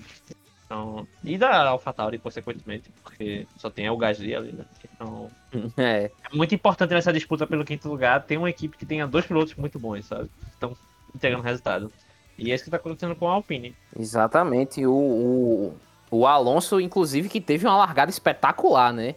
[0.72, 4.64] Então, e da AlphaTauri, consequentemente, porque só tem o Gasly ali, né?
[4.94, 5.30] Então,
[5.76, 9.26] É, é muito importante nessa disputa pelo quinto lugar ter uma equipe que tenha dois
[9.26, 10.30] pilotos muito bons, sabe?
[10.54, 10.74] Estão
[11.14, 11.92] entregando resultado.
[12.38, 13.76] E é isso que tá acontecendo com a Alpine.
[13.98, 14.86] exatamente.
[14.86, 15.74] O, o,
[16.10, 19.14] o Alonso, inclusive, que teve uma largada espetacular, né?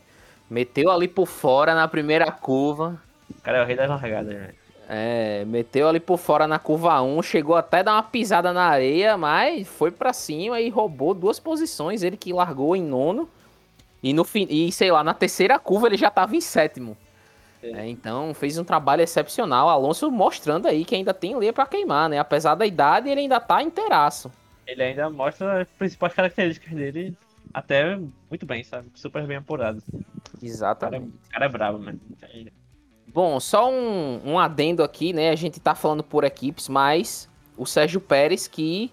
[0.49, 3.01] Meteu ali por fora na primeira curva.
[3.29, 4.49] O cara é o rei das largadas, né?
[4.87, 8.65] É, meteu ali por fora na curva 1, chegou até a dar uma pisada na
[8.65, 12.03] areia, mas foi pra cima e roubou duas posições.
[12.03, 13.27] Ele que largou em nono.
[14.03, 16.95] E no fim, e sei lá, na terceira curva ele já tava em sétimo.
[17.63, 19.69] É, então fez um trabalho excepcional.
[19.69, 22.19] Alonso mostrando aí que ainda tem lenha pra queimar, né?
[22.19, 24.31] Apesar da idade, ele ainda tá inteiraço.
[24.67, 27.17] Ele ainda mostra as principais características dele
[27.53, 27.97] até
[28.29, 28.89] muito bem, sabe?
[28.93, 29.81] Super bem apurado.
[29.87, 30.05] O cara,
[30.43, 31.07] Exatamente.
[31.07, 31.99] o cara é brabo, mano.
[33.15, 35.29] Bom, só um, um adendo aqui, né?
[35.29, 38.91] A gente tá falando por equipes, mas o Sérgio Pérez que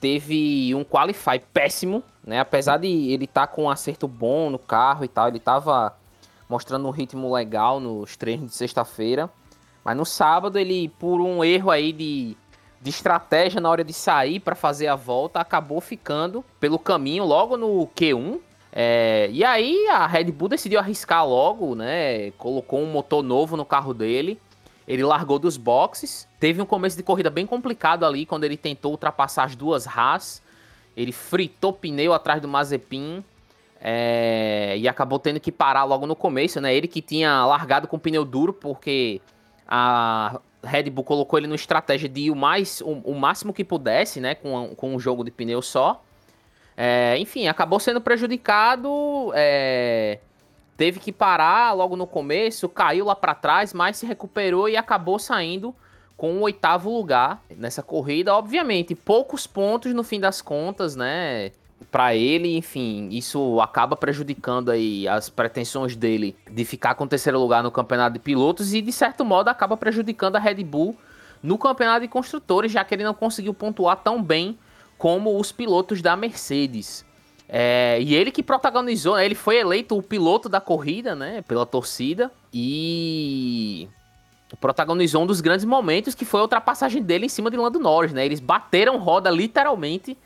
[0.00, 2.40] teve um qualify péssimo, né?
[2.40, 5.96] Apesar de ele estar com um acerto bom no carro e tal, ele tava
[6.48, 9.30] mostrando um ritmo legal nos treinos de sexta-feira.
[9.84, 12.36] Mas no sábado ele, por um erro aí de,
[12.80, 17.56] de estratégia na hora de sair para fazer a volta, acabou ficando pelo caminho logo
[17.56, 18.40] no Q1.
[18.74, 22.30] É, e aí a Red Bull decidiu arriscar logo, né?
[22.32, 24.40] Colocou um motor novo no carro dele.
[24.88, 26.26] Ele largou dos boxes.
[26.40, 30.42] Teve um começo de corrida bem complicado ali quando ele tentou ultrapassar as duas Haas.
[30.96, 33.22] Ele fritou pneu atrás do Mazepin.
[33.84, 36.74] é, e acabou tendo que parar logo no começo, né?
[36.74, 39.20] Ele que tinha largado com pneu duro, porque
[39.66, 43.64] a Red Bull colocou ele numa estratégia de ir o, mais, o, o máximo que
[43.64, 44.34] pudesse, né?
[44.36, 46.02] Com, com um jogo de pneu só.
[46.84, 49.30] É, enfim, acabou sendo prejudicado.
[49.36, 50.18] é,
[50.76, 55.16] teve que parar logo no começo, caiu lá para trás, mas se recuperou e acabou
[55.16, 55.72] saindo
[56.16, 58.34] com o oitavo lugar nessa corrida.
[58.34, 61.52] Obviamente, poucos pontos no fim das contas, né?
[61.88, 67.38] Para ele, enfim, isso acaba prejudicando aí as pretensões dele de ficar com o terceiro
[67.38, 70.96] lugar no campeonato de pilotos e de certo modo acaba prejudicando a Red Bull
[71.40, 74.58] no campeonato de construtores, já que ele não conseguiu pontuar tão bem
[75.02, 77.04] como os pilotos da Mercedes.
[77.48, 81.66] É, e ele que protagonizou, né, ele foi eleito o piloto da corrida, né, pela
[81.66, 83.88] torcida, e
[84.60, 88.12] protagonizou um dos grandes momentos, que foi a ultrapassagem dele em cima de Lando Norris,
[88.12, 90.16] né, eles bateram roda literalmente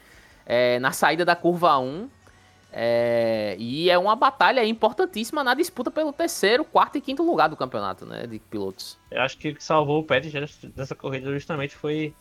[0.44, 2.10] é, na saída da curva 1.
[2.70, 7.56] É, e é uma batalha importantíssima na disputa pelo terceiro, quarto e quinto lugar do
[7.56, 8.98] campeonato, né, de pilotos.
[9.10, 10.30] Eu acho que o que salvou o Pérez
[10.74, 12.14] dessa corrida justamente foi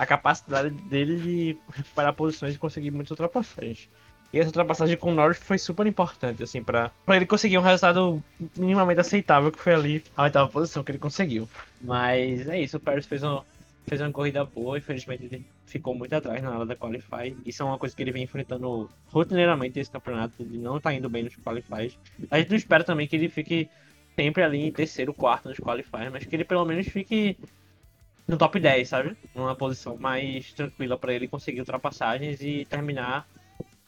[0.00, 3.86] a capacidade dele de recuperar posições e conseguir muitas ultrapassagens.
[4.32, 8.24] E essa ultrapassagem com o Norris foi super importante, assim, para ele conseguir um resultado
[8.56, 11.46] minimamente aceitável, que foi ali a oitava posição que ele conseguiu.
[11.82, 13.44] Mas é isso, o Pérez fez uma,
[13.86, 17.36] fez uma corrida boa, infelizmente ele ficou muito atrás na hora da Qualify.
[17.44, 21.10] Isso é uma coisa que ele vem enfrentando rotineiramente nesse campeonato, ele não tá indo
[21.10, 21.98] bem nos Qualifies.
[22.30, 23.68] A gente não espera também que ele fique
[24.16, 27.36] sempre ali em terceiro, quarto nos Qualifiers, mas que ele pelo menos fique
[28.30, 29.16] no top 10, sabe?
[29.34, 33.26] Numa posição mais tranquila para ele conseguir ultrapassagens e terminar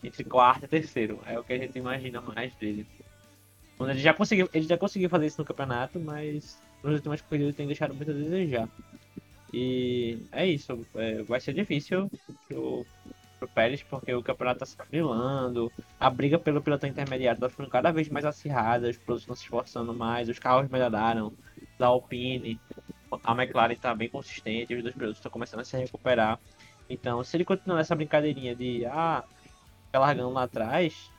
[0.03, 1.21] entre quarto e terceiro.
[1.27, 2.85] É o que a gente imagina mais dele.
[3.79, 7.49] Quando ele já conseguiu, ele já conseguiu fazer isso no campeonato, mas nas últimas corridas
[7.49, 8.69] ele tem deixado muito a desejar.
[9.53, 12.11] E é isso, é, vai ser difícil
[12.49, 12.85] pro,
[13.39, 17.69] pro Pérez, porque o campeonato tá se afilando, a briga pelo pilotão intermediário tá ficando
[17.69, 21.33] cada vez mais acirrada, os pilotos estão se esforçando mais, os carros melhoraram,
[21.79, 22.59] da Alpine,
[23.23, 26.39] a McLaren tá bem consistente, os dois pilotos estão começando a se recuperar.
[26.89, 29.25] Então, se ele continuar essa brincadeirinha de ah,
[29.87, 31.11] ficar largando lá atrás,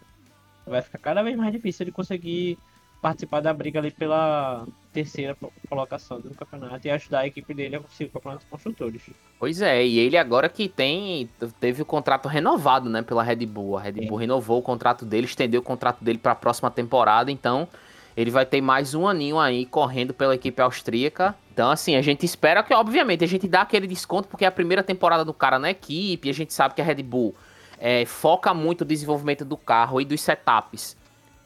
[0.66, 2.58] vai ficar cada vez mais difícil ele conseguir
[3.02, 5.36] participar da briga ali pela terceira
[5.68, 9.02] colocação do campeonato e ajudar a equipe dele a conseguir o campeonato de construtores.
[9.38, 11.30] Pois é, e ele agora que tem
[11.60, 13.78] teve o contrato renovado, né, pela Red Bull.
[13.78, 17.30] A Red Bull renovou o contrato dele, estendeu o contrato dele para a próxima temporada,
[17.30, 17.68] então
[18.16, 21.36] ele vai ter mais um aninho aí correndo pela equipe austríaca.
[21.52, 24.52] Então, assim, a gente espera que, obviamente, a gente dá aquele desconto porque é a
[24.52, 27.36] primeira temporada do cara na equipe, a gente sabe que a Red Bull
[27.80, 30.96] é, foca muito o desenvolvimento do carro e dos setups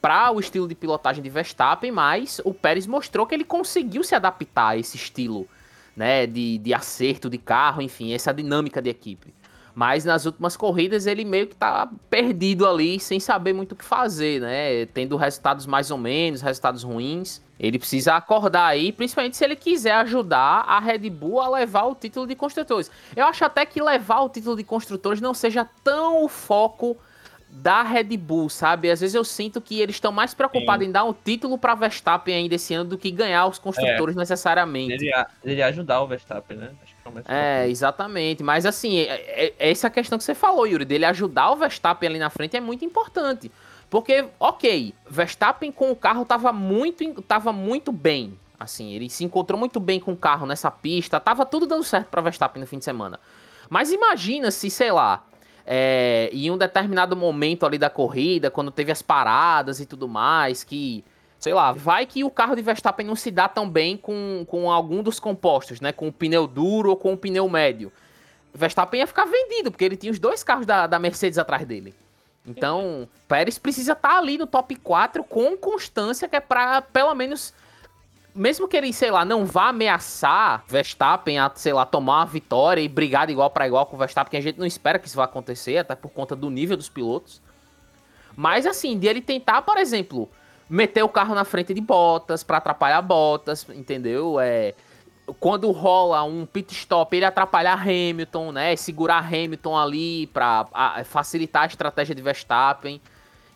[0.00, 4.14] para o estilo de pilotagem de Verstappen, mas o Pérez mostrou que ele conseguiu se
[4.14, 5.48] adaptar a esse estilo
[5.96, 9.34] né, de, de acerto de carro, enfim, essa dinâmica de equipe.
[9.78, 13.84] Mas nas últimas corridas ele meio que tá perdido ali, sem saber muito o que
[13.84, 14.86] fazer, né?
[14.86, 17.40] Tendo resultados mais ou menos, resultados ruins.
[17.60, 21.94] Ele precisa acordar aí, principalmente se ele quiser ajudar a Red Bull a levar o
[21.94, 22.90] título de construtores.
[23.14, 26.96] Eu acho até que levar o título de construtores não seja tão o foco
[27.48, 28.90] da Red Bull, sabe?
[28.90, 30.90] Às vezes eu sinto que eles estão mais preocupados Sim.
[30.90, 34.18] em dar um título para Verstappen ainda esse ano do que ganhar os construtores é,
[34.18, 34.94] necessariamente.
[34.94, 36.70] Ele ia, ele ia ajudar o Verstappen, né?
[36.82, 36.88] É,
[37.26, 38.42] é exatamente.
[38.42, 42.08] Mas assim, é, é, é, essa questão que você falou, Yuri, dele ajudar o Verstappen
[42.08, 43.50] ali na frente é muito importante.
[43.90, 48.38] Porque, ok, Verstappen com o carro tava muito, tava muito bem.
[48.60, 51.20] Assim, ele se encontrou muito bem com o carro nessa pista.
[51.20, 53.18] Tava tudo dando certo para Verstappen no fim de semana.
[53.70, 55.24] Mas imagina se, sei lá,
[55.64, 60.64] é, em um determinado momento ali da corrida, quando teve as paradas e tudo mais,
[60.64, 61.04] que,
[61.38, 64.70] sei lá, vai que o carro de Verstappen não se dá tão bem com, com
[64.70, 65.92] algum dos compostos, né?
[65.92, 67.92] Com o pneu duro ou com o pneu médio.
[68.52, 71.94] Verstappen ia ficar vendido, porque ele tinha os dois carros da, da Mercedes atrás dele.
[72.46, 77.14] Então, Pérez precisa estar tá ali no top 4 com constância, que é pra pelo
[77.14, 77.52] menos
[78.34, 82.80] mesmo que ele, sei lá, não vá ameaçar Verstappen a, sei lá, tomar uma vitória
[82.80, 85.08] e brigar de igual para igual com o Verstappen, que a gente não espera que
[85.08, 87.42] isso vá acontecer, até por conta do nível dos pilotos.
[88.36, 90.30] Mas assim, de ele tentar, por exemplo,
[90.68, 94.38] meter o carro na frente de Bottas para atrapalhar Bottas, entendeu?
[94.40, 94.74] É,
[95.40, 98.76] quando rola um pit stop, ele atrapalhar Hamilton, né?
[98.76, 100.66] Segurar Hamilton ali para
[101.04, 103.00] facilitar a estratégia de Verstappen.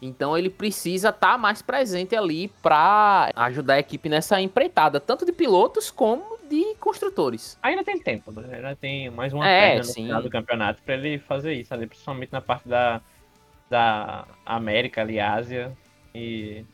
[0.01, 5.25] Então ele precisa estar tá mais presente ali para ajudar a equipe nessa empreitada, tanto
[5.25, 7.57] de pilotos como de construtores.
[7.62, 8.57] Ainda tem tempo, né?
[8.57, 12.33] ainda tem mais uma é, no final do campeonato para ele fazer isso, ali, principalmente
[12.33, 13.01] na parte da,
[13.70, 15.72] da América ali, Ásia
[16.12, 16.64] e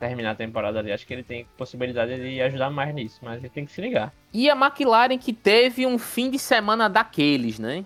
[0.00, 0.90] terminar a temporada ali.
[0.90, 4.12] Acho que ele tem possibilidade de ajudar mais nisso, mas ele tem que se ligar.
[4.32, 7.84] E a McLaren que teve um fim de semana daqueles, né?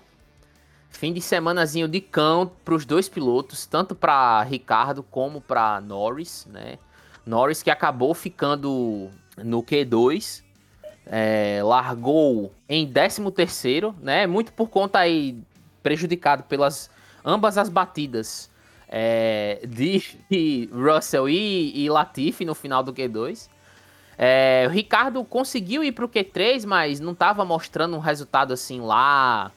[0.88, 6.46] Fim de semanazinho de cão para os dois pilotos, tanto para Ricardo como para Norris,
[6.48, 6.78] né?
[7.26, 10.44] Norris que acabou ficando no Q2,
[11.06, 14.24] é, largou em 13 terceiro, né?
[14.24, 15.36] Muito por conta aí
[15.82, 16.88] prejudicado pelas
[17.24, 18.48] ambas as batidas
[18.96, 20.00] é, de
[20.72, 23.48] Russell e, e Latifi no final do Q2.
[24.16, 28.80] É, o Ricardo conseguiu ir para o Q3, mas não estava mostrando um resultado assim
[28.80, 29.50] lá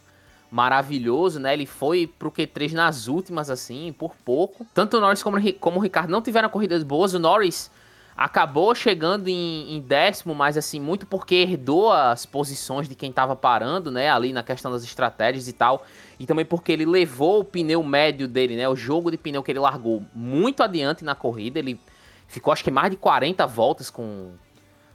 [0.50, 1.54] maravilhoso, né?
[1.54, 4.66] Ele foi pro Q3 nas últimas, assim, por pouco.
[4.74, 7.14] Tanto o Norris como, como o Ricardo não tiveram corridas boas.
[7.14, 7.70] O Norris
[8.18, 13.36] acabou chegando em, em, décimo, mas assim, muito porque herdou as posições de quem tava
[13.36, 14.10] parando, né?
[14.10, 15.86] Ali na questão das estratégias e tal.
[16.20, 18.68] E também porque ele levou o pneu médio dele, né?
[18.68, 21.60] O jogo de pneu que ele largou muito adiante na corrida.
[21.60, 21.80] Ele
[22.28, 24.32] ficou acho que mais de 40 voltas com,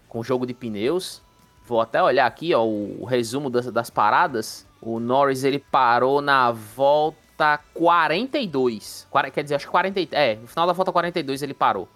[0.09, 1.23] com o jogo de pneus.
[1.65, 4.67] Vou até olhar aqui, ó, o, o resumo das, das paradas.
[4.81, 7.17] O Norris ele parou na volta.
[7.39, 9.07] volta 42.
[9.11, 10.01] Quar- Quer dizer, acho que 40.
[10.13, 11.89] É, no final da volta 42 ele parou.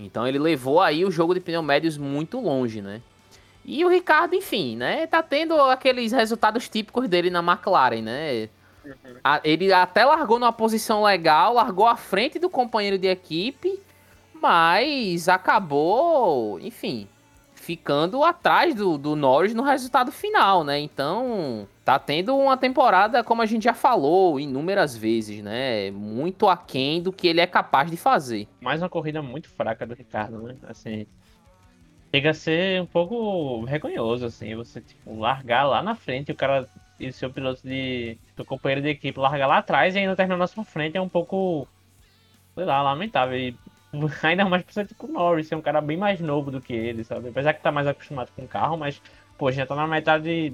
[0.00, 3.02] Então ele levou aí o jogo de pneu médios muito longe, né?
[3.64, 5.06] E o Ricardo, enfim, né?
[5.06, 8.48] Tá tendo aqueles resultados típicos dele na McLaren, né?
[9.22, 13.78] A- Ele até largou numa posição legal, largou à frente do companheiro de equipe,
[14.34, 17.06] mas acabou, enfim,
[17.60, 20.80] ficando atrás do, do Norris no resultado final, né?
[20.80, 25.90] Então, tá tendo uma temporada, como a gente já falou inúmeras vezes, né?
[25.90, 28.48] Muito aquém do que ele é capaz de fazer.
[28.62, 30.56] Mais uma corrida muito fraca do Ricardo, né?
[30.66, 31.06] Assim,
[32.12, 36.66] chega a ser um pouco vergonhoso, assim, você, tipo, largar lá na frente o cara
[36.98, 38.16] e seu piloto de.
[38.34, 41.08] seu companheiro de equipe largar lá atrás e ainda terminar na sua frente é um
[41.08, 41.68] pouco.
[42.54, 43.38] sei lá, lamentável.
[43.38, 43.54] E
[44.22, 47.04] ainda mais ser tipo o Norris, é um cara bem mais novo do que ele,
[47.04, 47.28] sabe?
[47.28, 49.00] Apesar que tá mais acostumado com o carro, mas,
[49.36, 50.52] pô, já tá na metade.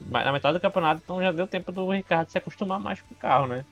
[0.00, 3.16] na metade do campeonato, então já deu tempo do Ricardo se acostumar mais com o
[3.16, 3.64] carro, né?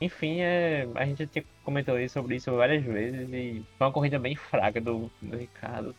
[0.00, 4.34] Enfim, é, a gente já comentou sobre isso várias vezes e foi uma corrida bem
[4.34, 5.94] fraca do, do Ricardo.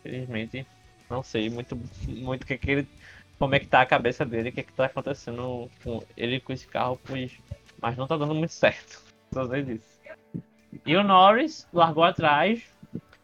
[0.00, 0.66] Infelizmente,
[1.08, 2.88] não sei muito muito que, que ele.
[3.38, 6.52] como é que tá a cabeça dele, o que, que tá acontecendo com ele com
[6.52, 7.32] esse carro, pois.
[7.80, 9.02] Mas não tá dando muito certo.
[9.32, 9.91] Só sei disso.
[10.84, 12.62] E o Norris largou atrás,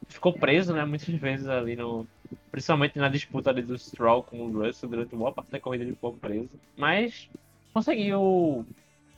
[0.09, 2.07] ficou preso, né, muitas vezes ali no.
[2.51, 5.95] Principalmente na disputa ali do Stroll com o Russell, durante boa parte da corrida ele
[5.95, 6.51] ficou preso.
[6.77, 7.29] Mas
[7.73, 8.67] conseguiu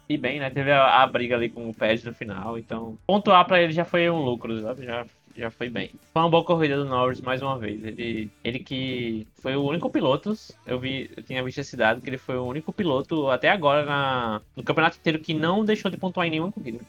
[0.09, 0.51] ir bem, né?
[0.51, 3.85] Teve a, a briga ali com o Pérez no final, então pontuar pra ele já
[3.85, 4.85] foi um lucro, sabe?
[4.85, 5.91] Já, já foi bem.
[6.13, 7.83] Foi uma boa corrida do Norris mais uma vez.
[7.85, 10.35] Ele, ele que foi o único piloto,
[10.67, 13.85] eu vi, eu tinha visto esse dado, que ele foi o único piloto até agora
[13.85, 16.81] na, no campeonato inteiro que não deixou de pontuar em nenhuma corrida.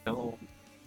[0.00, 0.34] Então,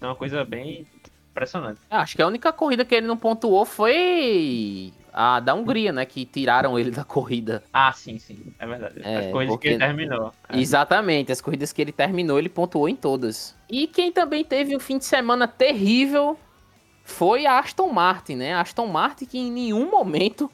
[0.02, 0.88] é uma coisa bem
[1.32, 1.80] impressionante.
[1.89, 6.06] Acho que a única corrida que ele não pontuou foi a da Hungria, né?
[6.06, 7.64] Que tiraram ele da corrida.
[7.72, 8.99] Ah, sim, sim, é verdade.
[9.04, 10.34] É, As coisas porque- que ele terminou.
[10.49, 10.58] É.
[10.60, 13.56] Exatamente, as corridas que ele terminou, ele pontuou em todas.
[13.70, 16.38] E quem também teve um fim de semana terrível
[17.04, 18.54] foi a Aston Martin, né?
[18.54, 20.52] A Aston Martin que em nenhum momento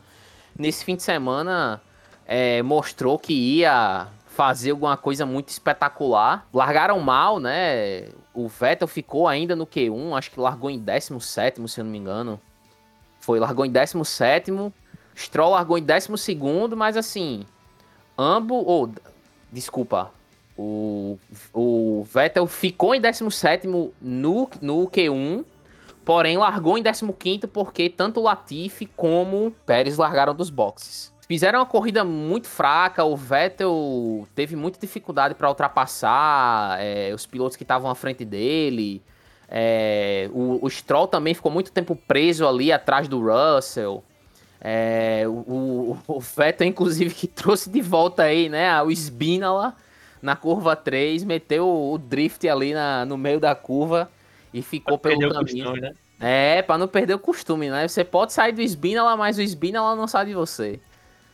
[0.58, 1.82] nesse fim de semana
[2.26, 6.48] é, mostrou que ia fazer alguma coisa muito espetacular.
[6.54, 8.10] Largaram mal, né?
[8.38, 11.98] O Vettel ficou ainda no Q1, acho que largou em 17, se eu não me
[11.98, 12.40] engano.
[13.20, 14.52] Foi, largou em 17.
[15.16, 17.48] Stroll largou em 12, mas assim,
[18.16, 18.64] ambos.
[18.64, 18.92] Ou,
[19.52, 20.12] desculpa.
[20.56, 21.18] O,
[21.52, 24.48] o Vettel ficou em 17 no, no
[24.88, 25.44] Q1,
[26.06, 31.12] porém largou em 15 porque tanto o Latifi como o Pérez largaram dos boxes.
[31.28, 37.58] Fizeram uma corrida muito fraca, o Vettel teve muita dificuldade para ultrapassar é, os pilotos
[37.58, 39.02] que estavam à frente dele.
[39.50, 44.02] É, o, o Stroll também ficou muito tempo preso ali atrás do Russell.
[44.62, 49.76] É, o, o, o Vettel, inclusive, que trouxe de volta aí, né, o Spinala
[50.22, 54.10] na curva 3, meteu o drift ali na, no meio da curva
[54.54, 55.66] e ficou pelo caminho.
[55.66, 55.94] costume, né?
[56.20, 57.88] É, pra não perder o costume, né?
[57.88, 60.80] Você pode sair do Spinala, mas o Spinala não sai de você.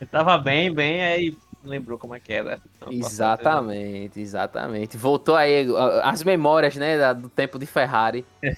[0.04, 2.60] Ele tava bem, bem, aí lembrou como é que era.
[2.90, 4.96] Exatamente, exatamente.
[4.96, 5.66] Voltou aí
[6.02, 8.24] as memórias, né, do tempo de Ferrari.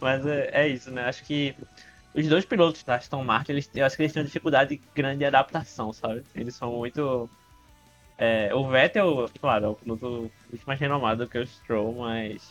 [0.00, 1.04] Mas é, é isso, né?
[1.04, 1.54] Acho que
[2.14, 5.18] os dois pilotos da Aston Martin, eles, eu acho que eles têm uma dificuldade grande
[5.18, 6.22] de adaptação, sabe?
[6.34, 7.28] Eles são muito.
[8.18, 12.50] é, o Vettel, claro, é o piloto muito mais renomado que o Stroll, mas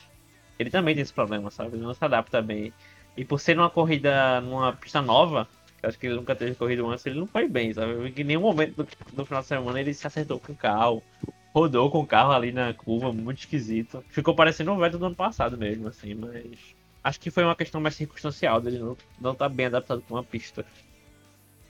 [0.57, 1.75] ele também tem esse problema, sabe?
[1.75, 2.73] Ele não se adapta bem.
[3.17, 6.87] E por ser numa corrida numa pista nova, eu acho que ele nunca teve corrido
[6.89, 8.13] antes, ele não foi bem, sabe?
[8.15, 11.01] Em nenhum momento do, do final de semana ele se acertou com o carro,
[11.53, 14.03] rodou com o carro ali na curva, muito esquisito.
[14.09, 16.45] Ficou parecendo o Vettel do ano passado mesmo, assim, mas
[17.03, 20.23] acho que foi uma questão mais circunstancial dele não, não tá bem adaptado com uma
[20.23, 20.65] pista.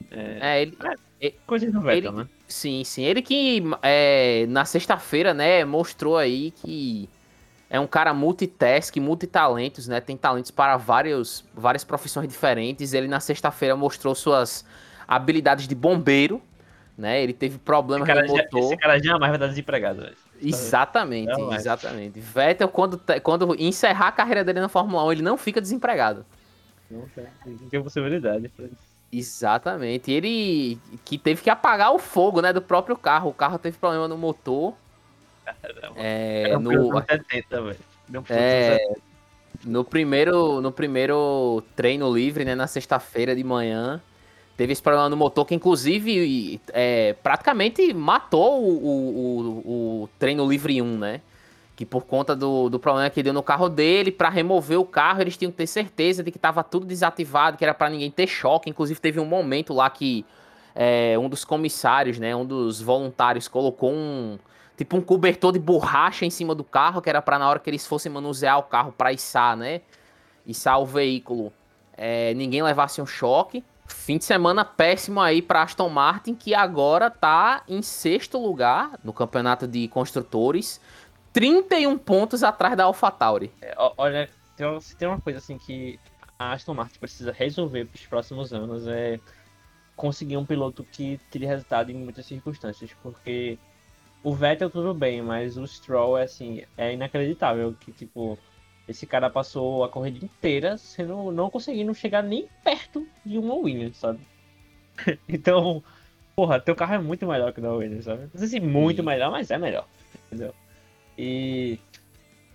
[0.10, 0.78] É, ele,
[1.46, 2.28] Coisa do Vettel, Ele- né?
[2.48, 3.04] sim, sim.
[3.04, 7.08] Ele que é, na sexta-feira, né, mostrou aí que
[7.72, 10.02] é um cara multitask, multitalentos, né?
[10.02, 12.92] Tem talentos para vários, várias profissões diferentes.
[12.92, 14.66] Ele na sexta-feira mostrou suas
[15.08, 16.42] habilidades de bombeiro,
[16.98, 17.24] né?
[17.24, 18.60] Ele teve problemas no já, motor.
[18.60, 20.18] esse cara jamais vai dar desempregado, velho.
[20.42, 22.20] Exatamente, exatamente.
[22.20, 26.26] Vettel, quando, quando encerrar a carreira dele na Fórmula 1, ele não fica desempregado.
[26.90, 28.52] Não tem, não tem possibilidade.
[29.10, 30.12] Exatamente.
[30.12, 33.30] Ele que teve que apagar o fogo, né, do próprio carro.
[33.30, 34.74] O carro teve problema no motor.
[35.62, 35.96] Caramba.
[35.98, 37.78] É, piloto no, anos 70, velho.
[38.08, 39.02] Deu piloto é, anos 70.
[39.66, 44.02] no primeiro no primeiro treino livre, né, na sexta-feira de manhã,
[44.58, 50.48] teve esse problema no motor que inclusive é, praticamente matou o, o, o- o treino
[50.48, 51.22] livre 1, né?
[51.76, 55.22] Que por conta do, do problema que deu no carro dele, para remover o carro,
[55.22, 58.28] eles tinham que ter certeza de que tava tudo desativado, que era para ninguém ter
[58.28, 58.70] choque.
[58.70, 60.24] Inclusive teve um momento lá que
[60.76, 64.38] é, um dos comissários, né, um dos voluntários colocou um
[64.82, 67.70] tipo um cobertor de borracha em cima do carro, que era para na hora que
[67.70, 69.82] eles fossem manusear o carro para içar, né?
[70.44, 71.54] Içar o veículo,
[71.96, 73.64] é, ninguém levasse um choque.
[73.86, 79.14] Fim de semana péssimo aí para Aston Martin, que agora tá em sexto lugar no
[79.14, 80.82] campeonato de construtores,
[81.32, 83.52] 31 pontos atrás da AlphaTauri.
[83.62, 84.28] É, olha,
[84.58, 86.00] tem, se tem uma coisa assim que
[86.40, 89.20] a Aston Martin precisa resolver para os próximos anos é
[89.96, 93.60] conseguir um piloto que tire resultado em muitas circunstâncias, porque
[94.24, 98.38] o Vettel tudo bem, mas o Stroll é assim, é inacreditável que tipo
[98.88, 103.98] esse cara passou a corrida inteira sendo não conseguindo chegar nem perto de uma Williams,
[103.98, 104.20] sabe?
[105.28, 105.84] então,
[106.36, 108.24] porra, teu carro é muito melhor que o da Williams, sabe?
[108.34, 109.88] Não sei se muito melhor, mas é melhor,
[110.28, 110.54] entendeu?
[111.18, 111.80] E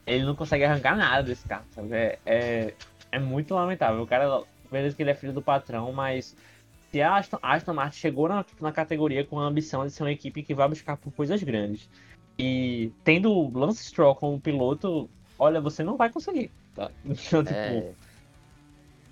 [0.06, 1.94] ele não consegue arrancar nada desse carro, sabe?
[1.94, 2.74] É, é,
[3.12, 4.02] é muito lamentável.
[4.02, 6.36] O cara, beleza que ele é filho do patrão, mas
[6.96, 10.12] se a Aston, Aston Martin chegou na, na categoria com a ambição de ser uma
[10.12, 11.88] equipe que vai buscar por coisas grandes.
[12.38, 16.50] E tendo Lance Stroll como piloto, olha, você não vai conseguir.
[16.74, 16.90] Tá?
[17.04, 17.90] Então, tipo, é...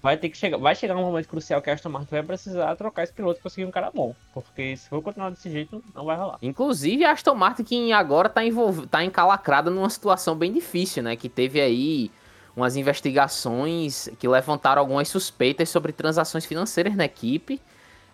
[0.03, 0.57] vai ter que chegar.
[0.57, 3.43] Vai chegar um momento crucial que a Aston Martin vai precisar trocar esse piloto e
[3.43, 4.14] conseguir um cara bom.
[4.32, 6.39] Porque se for continuar desse jeito, não vai rolar.
[6.41, 8.87] Inclusive, a Aston Martin que agora tá, envolv...
[8.87, 11.16] tá encalacrada numa situação bem difícil, né?
[11.16, 12.11] Que teve aí
[12.57, 17.61] umas investigações que levantaram algumas suspeitas sobre transações financeiras na equipe.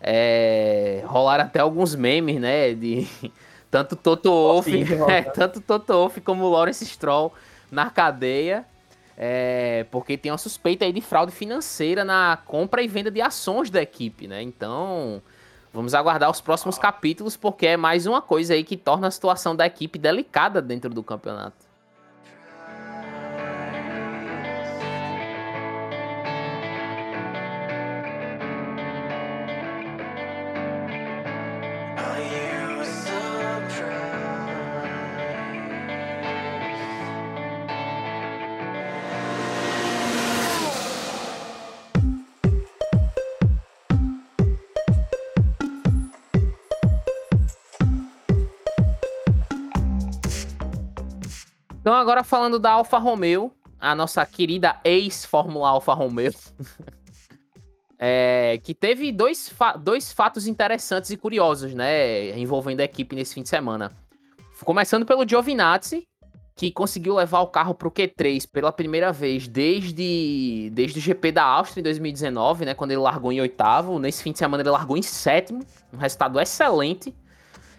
[0.01, 2.75] É, rolaram até alguns memes, né?
[2.75, 3.07] De
[3.71, 4.71] tanto Toto Wolff,
[5.09, 7.33] é, tanto Toto Wolff como Lawrence Stroll
[7.71, 8.65] na cadeia.
[9.23, 13.69] É, porque tem uma suspeita aí de fraude financeira na compra e venda de ações
[13.69, 14.41] da equipe, né?
[14.41, 15.21] Então,
[15.75, 19.55] vamos aguardar os próximos capítulos, porque é mais uma coisa aí que torna a situação
[19.55, 21.70] da equipe delicada dentro do campeonato.
[52.21, 56.33] Agora falando da Alfa Romeo, a nossa querida ex-Fórmula Alfa Romeo,
[57.99, 63.35] é, que teve dois, fa dois fatos interessantes e curiosos, né, envolvendo a equipe nesse
[63.35, 63.91] fim de semana.
[64.65, 66.07] Começando pelo Giovinazzi,
[66.55, 71.33] que conseguiu levar o carro para o Q3 pela primeira vez desde, desde o GP
[71.33, 73.99] da Áustria em 2019, né, quando ele largou em oitavo.
[73.99, 77.15] Nesse fim de semana ele largou em sétimo, um resultado excelente.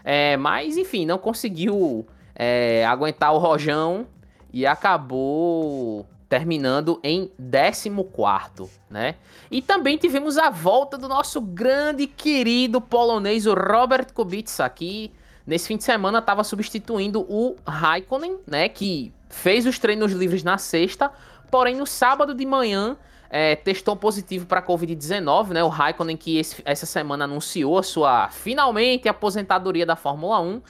[0.04, 4.08] É, mas, enfim, não conseguiu é, aguentar o rojão
[4.54, 9.16] e acabou terminando em 14, né?
[9.50, 15.12] E também tivemos a volta do nosso grande querido polonês, o Robert Kubica, que
[15.46, 18.70] nesse fim de semana estava substituindo o Raikkonen, né?
[18.70, 21.12] Que fez os treinos livres na sexta,
[21.50, 22.96] porém no sábado de manhã
[23.30, 25.64] é, testou positivo para Covid-19, né?
[25.64, 30.62] O Raikkonen que esse, essa semana anunciou a sua finalmente aposentadoria da Fórmula 1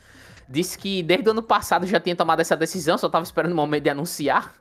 [0.51, 3.55] disse que desde o ano passado já tinha tomado essa decisão, só tava esperando o
[3.55, 4.53] momento de anunciar.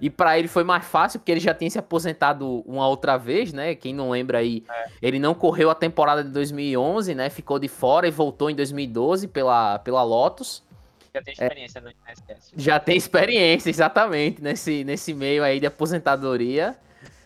[0.00, 3.52] E para ele foi mais fácil, porque ele já tinha se aposentado uma outra vez,
[3.52, 3.74] né?
[3.74, 4.86] Quem não lembra aí, é.
[5.00, 7.30] ele não correu a temporada de 2011, né?
[7.30, 10.62] Ficou de fora e voltou em 2012 pela, pela Lotus.
[11.14, 12.52] Já tem experiência é, no INSS.
[12.56, 16.74] Já tem experiência, exatamente, nesse, nesse meio aí de aposentadoria.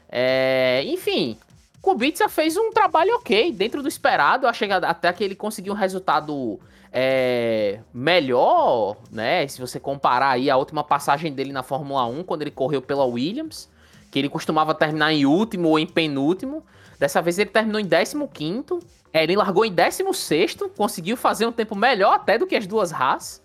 [0.09, 1.39] É, enfim,
[1.81, 4.47] Kubica fez um trabalho ok, dentro do esperado.
[4.49, 6.59] Achei até que ele conseguiu um resultado
[6.93, 9.47] é, melhor, né?
[9.49, 13.05] Se você comparar aí a última passagem dele na Fórmula 1, quando ele correu pela
[13.05, 13.69] Williams,
[14.11, 16.65] que ele costumava terminar em último ou em penúltimo.
[16.99, 18.65] Dessa vez ele terminou em 15.
[19.13, 22.93] É, ele largou em 16, conseguiu fazer um tempo melhor até do que as duas
[22.93, 23.43] Haas.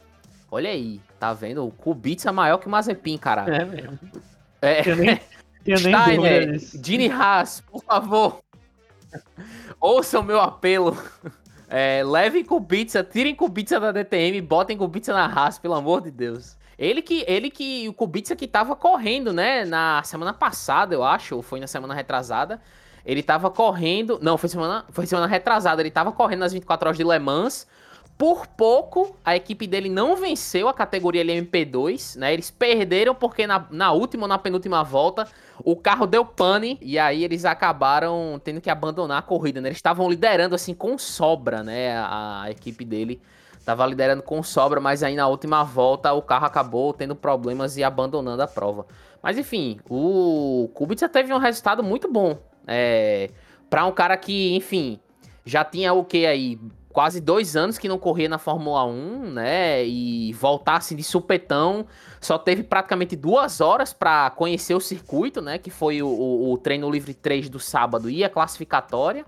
[0.50, 1.66] Olha aí, tá vendo?
[1.66, 3.44] O Kubica é maior que o Mazepin, cara.
[3.54, 4.00] É mesmo.
[4.62, 4.90] É.
[4.90, 5.22] Eu nem,
[5.66, 8.42] eu Steiner, Gini Haas, por favor.
[9.80, 10.98] Ouça o meu apelo.
[11.74, 16.58] É, levem Kubica, tirem Kubica da DTM, botem Kubica na Haas, pelo amor de Deus.
[16.78, 21.38] Ele que, ele que, o Kubica que tava correndo, né, na semana passada, eu acho,
[21.38, 22.60] ou foi na semana retrasada,
[23.06, 26.98] ele tava correndo, não, foi semana, foi semana retrasada, ele tava correndo nas 24 horas
[26.98, 27.66] de Le Mans,
[28.18, 32.34] por pouco, a equipe dele não venceu a categoria LMP2, né?
[32.34, 35.28] Eles perderam porque na, na última ou na penúltima volta
[35.64, 39.70] o carro deu pane e aí eles acabaram tendo que abandonar a corrida, né?
[39.70, 41.98] Eles estavam liderando assim com sobra, né?
[41.98, 43.22] A, a equipe dele
[43.58, 47.84] estava liderando com sobra, mas aí na última volta o carro acabou tendo problemas e
[47.84, 48.86] abandonando a prova.
[49.22, 52.38] Mas enfim, o Kubica teve um resultado muito bom.
[52.68, 53.30] É,
[53.70, 55.00] para um cara que, enfim,
[55.46, 56.60] já tinha o que aí
[56.92, 59.86] quase dois anos que não corria na Fórmula 1, né?
[59.86, 61.86] E voltasse de supetão.
[62.20, 65.58] Só teve praticamente duas horas para conhecer o circuito, né?
[65.58, 69.26] Que foi o, o, o, treino livre 3 do sábado e a classificatória.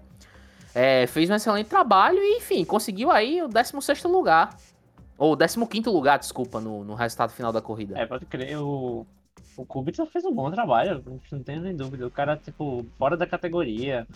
[0.76, 4.56] É, fez um excelente trabalho e, enfim, conseguiu aí o 16 lugar.
[5.18, 7.98] Ou 15 lugar, desculpa, no, no resultado final da corrida.
[7.98, 9.06] É, pode crer, o,
[9.56, 12.08] o Kubica fez um bom trabalho, não tenho nem dúvida.
[12.08, 14.08] O cara, tipo, fora da categoria.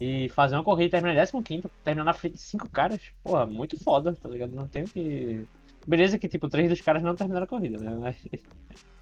[0.00, 3.46] E fazer uma corrida e terminar em 15, terminar na frente de cinco caras, porra,
[3.46, 4.54] muito foda, tá ligado?
[4.54, 5.46] Não tenho que.
[5.86, 7.96] Beleza que, tipo, três dos caras não terminaram a corrida, né?
[7.98, 8.16] Mas,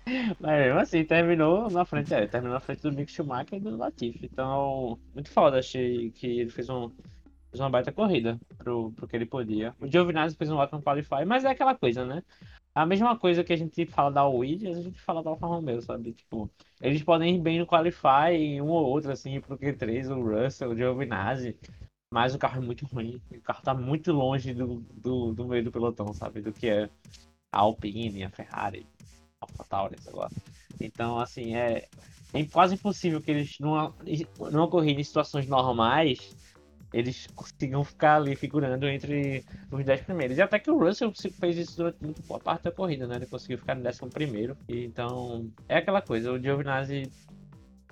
[0.39, 3.77] Mas mesmo assim, terminou na frente, é, terminou na frente do Mick Schumacher e do
[3.77, 4.27] Latifi.
[4.31, 6.91] Então, muito foda, achei que ele fez, um,
[7.51, 9.75] fez uma baita corrida pro, pro que ele podia.
[9.81, 12.23] O Giovinazzi fez um ótimo qualify, mas é aquela coisa, né?
[12.75, 15.81] A mesma coisa que a gente fala da Williams, a gente fala da Alfa Romeo,
[15.81, 16.12] sabe?
[16.12, 16.51] Tipo,
[16.81, 20.77] eles podem ir bem no Qualify, um ou outro, assim, pro Q3, o Russell, o
[20.77, 21.57] Giovinazzi,
[22.12, 23.20] mas o carro é muito ruim.
[23.31, 26.41] O carro tá muito longe do, do, do meio do pelotão, sabe?
[26.41, 26.91] Do que é
[27.53, 28.85] a Alpine, a Ferrari,
[29.41, 30.29] a AlphaTauri, sei lá.
[30.81, 31.87] Então, assim, é,
[32.33, 33.95] é quase impossível que eles, numa,
[34.51, 36.35] numa corrida em situações normais,
[36.95, 40.39] eles conseguiam ficar ali figurando entre os 10 primeiros.
[40.39, 43.17] E até que o Russell fez isso durante muito boa parte da corrida, né?
[43.17, 44.57] Ele conseguiu ficar no 11 primeiro.
[44.69, 47.11] Então, é aquela coisa, o Giovinazzi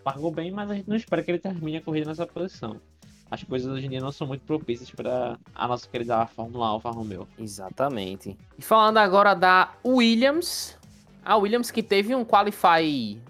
[0.07, 2.81] largou bem, mas a gente não espera que ele termine a corrida nessa posição.
[3.29, 6.91] As coisas hoje em dia não são muito propícias para a nossa querida Fórmula Alfa
[6.91, 7.27] Romeo.
[7.37, 8.37] Exatamente.
[8.57, 10.79] E falando agora da Williams,
[11.25, 13.21] a Williams que teve um qualify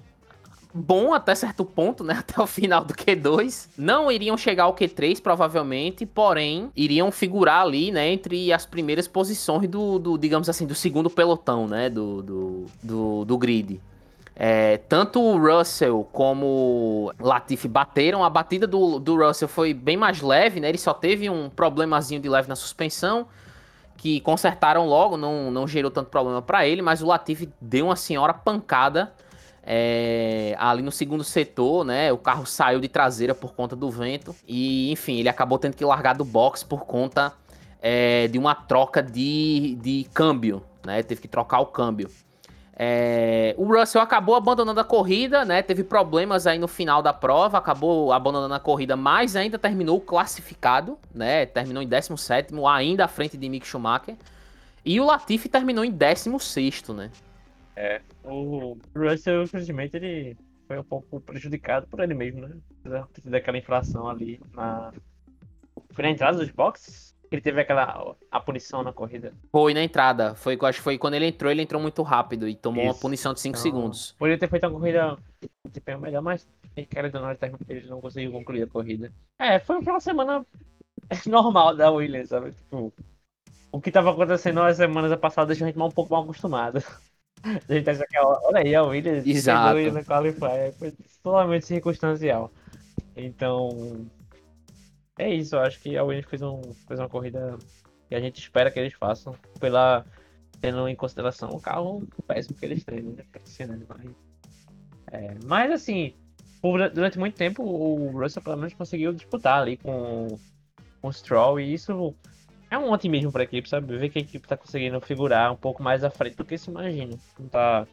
[0.73, 2.15] bom até certo ponto, né?
[2.23, 3.69] Até o final do Q2.
[3.77, 8.09] Não iriam chegar ao Q3, provavelmente, porém, iriam figurar ali, né?
[8.11, 11.91] Entre as primeiras posições do, do digamos assim, do segundo pelotão, né?
[11.91, 13.81] Do, do, do, do grid.
[14.35, 18.25] É, tanto o Russell como Latifi bateram.
[18.25, 20.69] A batida do, do Russell foi bem mais leve, né?
[20.69, 23.27] Ele só teve um problemazinho de leve na suspensão.
[23.97, 27.95] Que consertaram logo, não, não gerou tanto problema para ele, mas o Latifi deu uma
[27.95, 29.13] senhora pancada
[29.63, 32.13] é, ali no segundo setor, né?
[32.13, 34.35] O carro saiu de traseira por conta do vento.
[34.47, 37.33] E, enfim, ele acabou tendo que largar do box por conta
[37.81, 41.03] é, de uma troca de, de câmbio, né?
[41.03, 42.11] Teve que trocar o câmbio.
[42.75, 45.63] É, o Russell acabou abandonando a corrida, né?
[45.63, 50.99] Teve problemas aí no final da prova, acabou abandonando a corrida, mas ainda terminou classificado,
[51.15, 51.47] né?
[51.47, 54.17] Terminou em 17, ainda à frente de Mick Schumacher.
[54.85, 57.11] E o Latifi terminou em 16, né?
[57.77, 62.57] É, o Russell, infelizmente, ele foi um pouco prejudicado por ele mesmo, né?
[63.13, 64.93] Ter tido aquela inflação ali na.
[65.91, 67.13] Foi na entrada dos boxes?
[67.31, 69.33] Ele teve aquela a punição na corrida.
[69.51, 70.35] Foi na entrada.
[70.35, 72.93] Foi, acho que foi quando ele entrou, ele entrou muito rápido e tomou Isso.
[72.93, 74.13] uma punição de 5 então, segundos.
[74.19, 75.17] Poderia ter feito uma corrida
[75.73, 76.47] tipo, melhor, mas
[76.91, 79.13] cara do norte ele não conseguiu concluir a corrida.
[79.39, 80.45] É, foi uma semana
[81.27, 82.53] normal da Williams, sabe?
[82.53, 82.93] Tipo,
[83.71, 86.83] o que estava acontecendo nas semanas passadas deixou a gente um pouco mal acostumado.
[87.43, 89.79] A gente acha que, olha aí, a Williams Exato.
[89.79, 92.53] chegou no Qualify, foi totalmente circunstancial.
[93.17, 94.07] Então,
[95.19, 97.59] é isso, eu acho que a Williams fez, um, fez uma corrida
[98.09, 100.05] que a gente espera que eles façam, pela
[100.61, 103.25] tendo em consideração o carro péssimo que eles têm, né?
[105.11, 106.15] É, mas assim,
[106.63, 110.29] por, durante muito tempo o Russell pelo menos conseguiu disputar ali com,
[111.01, 112.15] com o Stroll e isso
[112.73, 113.99] é um otimismo para a equipe, sabe?
[113.99, 116.71] Ver que a equipe está conseguindo figurar um pouco mais à frente do que se
[116.71, 117.15] imagina.
[117.39, 117.87] Não tá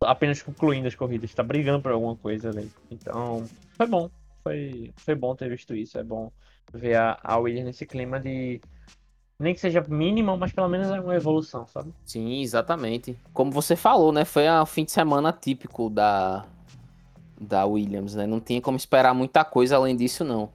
[0.00, 2.70] apenas concluindo as corridas, está brigando por alguma coisa ali.
[2.88, 4.08] Então, foi bom.
[4.44, 5.98] Foi, foi bom ter visto isso.
[5.98, 6.30] É bom
[6.72, 8.60] ver a, a Williams nesse clima de.
[9.40, 11.92] Nem que seja mínima, mas pelo menos é uma evolução, sabe?
[12.06, 13.18] Sim, exatamente.
[13.32, 14.24] Como você falou, né?
[14.24, 16.44] Foi um fim de semana típico da,
[17.40, 18.24] da Williams, né?
[18.24, 20.48] Não tinha como esperar muita coisa além disso, não.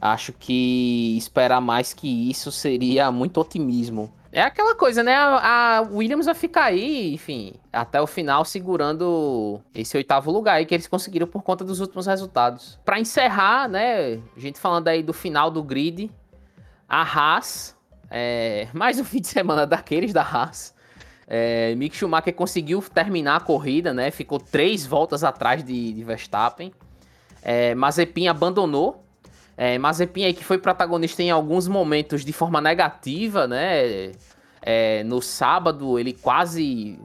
[0.00, 4.12] Acho que esperar mais que isso seria muito otimismo.
[4.34, 5.14] É aquela coisa, né?
[5.14, 10.74] A, Williams vai ficar aí, enfim, até o final segurando esse oitavo lugar aí que
[10.74, 12.76] eles conseguiram por conta dos últimos resultados.
[12.84, 14.14] Para encerrar, né?
[14.36, 16.10] A gente falando aí do final do grid,
[16.88, 17.76] a Haas,
[18.10, 20.74] é, mais um fim de semana daqueles da Haas.
[21.28, 24.10] É, Mick Schumacher conseguiu terminar a corrida, né?
[24.10, 26.72] Ficou três voltas atrás de, de Verstappen.
[27.40, 29.03] É, Mazepin abandonou
[29.56, 34.12] é, Mazepin aí que foi protagonista em alguns momentos de forma negativa, né?
[34.62, 36.98] É, no sábado ele quase,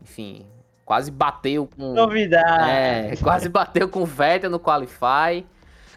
[0.00, 0.46] enfim,
[0.84, 1.92] quase bateu com...
[1.94, 2.70] Novidade!
[2.70, 5.44] É, quase bateu com o Vettel no Qualify.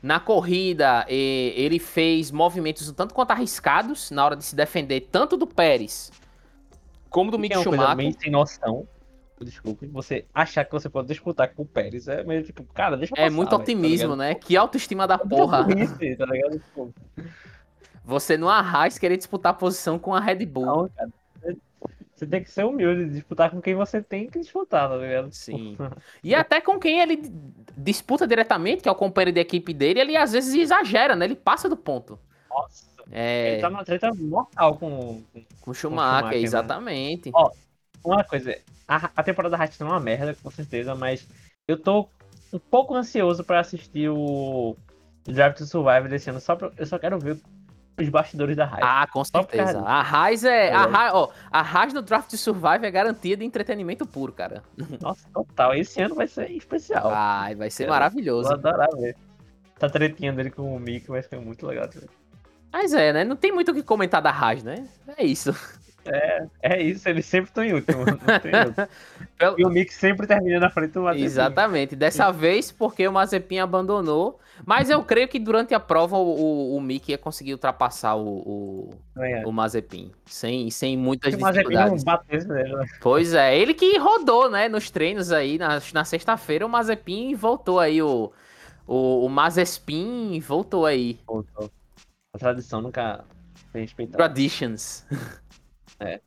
[0.02, 5.38] Na corrida, ele fez movimentos um tanto quanto arriscados na hora de se defender, tanto
[5.38, 6.12] do Pérez
[7.14, 8.14] como do Mick Schumacher.
[8.20, 8.86] Sem noção
[9.44, 13.14] desculpe, você achar que você pode disputar com o Pérez é meio tipo, cara, deixa
[13.18, 14.36] eu É muito otimismo, tá né?
[14.36, 15.64] Que autoestima da porra.
[15.64, 16.60] Tá ligado?
[16.60, 16.94] Tipo,
[18.04, 20.66] Você no Arraiz querer disputar a posição com a Red Bull.
[20.66, 21.10] Não, cara.
[22.16, 25.32] Você tem que ser humilde, disputar com quem você tem que disputar, tá ligado?
[25.34, 25.76] Sim.
[26.24, 27.22] E até com quem ele
[27.76, 31.26] disputa diretamente, que é o companheiro de equipe dele, ele às vezes exagera, né?
[31.26, 32.18] Ele passa do ponto.
[32.50, 32.94] Nossa.
[33.12, 36.44] É, Ele tá numa treta mortal com, com com o Schumacher, Schumacher, né?
[36.44, 37.32] exatamente.
[37.34, 37.52] Ó,
[38.04, 38.58] Uma coisa,
[38.88, 41.28] a, a temporada da Haas é uma merda, com certeza, mas
[41.68, 42.10] eu tô
[42.52, 44.76] um pouco ansioso pra assistir o
[45.26, 46.40] Drive to Survive desse ano.
[46.40, 47.38] Só pra, eu só quero ver
[48.00, 48.80] os bastidores da Haas.
[48.82, 49.80] Ah, com certeza.
[49.82, 50.72] A Haas é.
[50.72, 50.84] A.
[50.84, 54.64] Haas, ó, a Haas no Draft Survive é garantia de entretenimento puro, cara.
[55.02, 55.74] Nossa, total.
[55.76, 57.10] Esse ano vai ser especial.
[57.14, 57.88] Ai, vai ser É.
[57.88, 58.50] maravilhoso.
[58.50, 59.16] Vou adorar ver.
[59.80, 61.88] Tá tretinha dele com o Mick vai ser muito legal.
[61.88, 62.10] também.
[62.72, 63.24] Mas é, né?
[63.24, 64.88] Não tem muito o que comentar da Haas, né?
[65.18, 65.52] É isso.
[66.62, 68.04] É isso, eles sempre estão em último.
[69.38, 71.24] Pelo- E o Mick sempre termina na frente do Mazepin.
[71.26, 71.96] Exatamente.
[71.96, 74.40] Dessa vez, porque o Mazepin abandonou.
[74.66, 76.22] Mas eu creio que durante a prova o,
[76.74, 78.90] o, o Mick ia conseguir ultrapassar o, o,
[79.20, 79.44] É.
[79.46, 80.12] o Mazepin.
[80.26, 82.46] Sem, sem muitas Se o Mazepin não dificuldades.
[82.46, 82.86] nele, né?
[83.02, 87.80] Pois é, ele que rodou, né, nos treinos aí, na, na sexta-feira, o Mazepin voltou
[87.80, 88.32] aí, o,
[88.86, 91.20] o, o Mazespin voltou aí.
[91.26, 91.72] Voltou.
[92.34, 93.26] A tradição nunca
[93.72, 94.18] foi respeitada.
[94.18, 95.04] Traditions.
[96.04, 96.24] はい。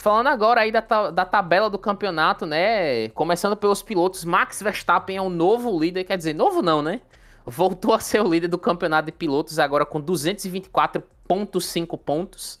[0.00, 0.80] Falando agora aí da,
[1.10, 3.10] da tabela do campeonato, né?
[3.10, 7.02] Começando pelos pilotos, Max Verstappen é o novo líder, quer dizer, novo não, né?
[7.44, 12.58] Voltou a ser o líder do campeonato de pilotos agora com 224,5 pontos.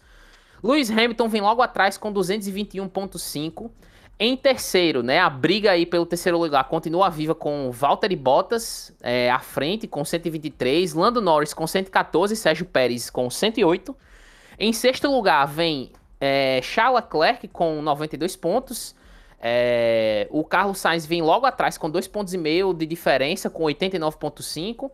[0.62, 3.70] Lewis Hamilton vem logo atrás com 221,5.
[4.18, 5.18] Em terceiro, né?
[5.18, 10.04] A briga aí pelo terceiro lugar continua viva com Valtteri Bottas é, à frente com
[10.04, 13.96] 123, Lando Norris com 114, Sérgio Pérez com 108.
[14.58, 15.90] Em sexto lugar vem
[16.20, 18.94] é, Charles Leclerc com 92 pontos.
[19.40, 23.64] É, o Carlos Sainz vem logo atrás com 2,5 pontos e meio de diferença, com
[23.64, 24.90] 89,5.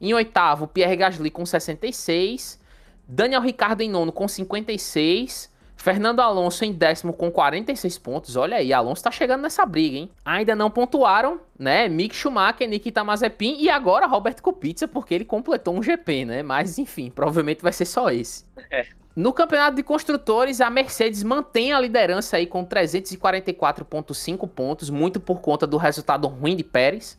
[0.00, 2.58] Em oitavo, Pierre Gasly com 66.
[3.06, 5.50] Daniel Ricciardo em nono com 56.
[5.76, 8.36] Fernando Alonso em décimo com 46 pontos.
[8.36, 10.10] Olha aí, Alonso tá chegando nessa briga, hein?
[10.24, 11.88] Ainda não pontuaram, né?
[11.88, 16.42] Mick Schumacher, Nikita Mazepin e agora Robert Kubica, porque ele completou um GP, né?
[16.42, 18.44] Mas enfim, provavelmente vai ser só esse.
[19.14, 25.40] No campeonato de construtores, a Mercedes mantém a liderança aí com 344,5 pontos, muito por
[25.40, 27.18] conta do resultado ruim de Pérez.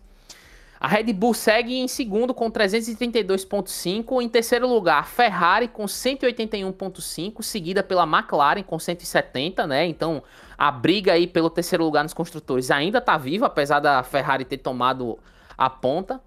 [0.79, 4.19] A Red Bull segue em segundo com 332,5.
[4.19, 9.85] Em terceiro lugar, Ferrari com 181,5, seguida pela McLaren com 170, né?
[9.85, 10.23] Então
[10.57, 14.57] a briga aí pelo terceiro lugar nos construtores ainda tá viva, apesar da Ferrari ter
[14.57, 15.19] tomado
[15.55, 16.19] a ponta.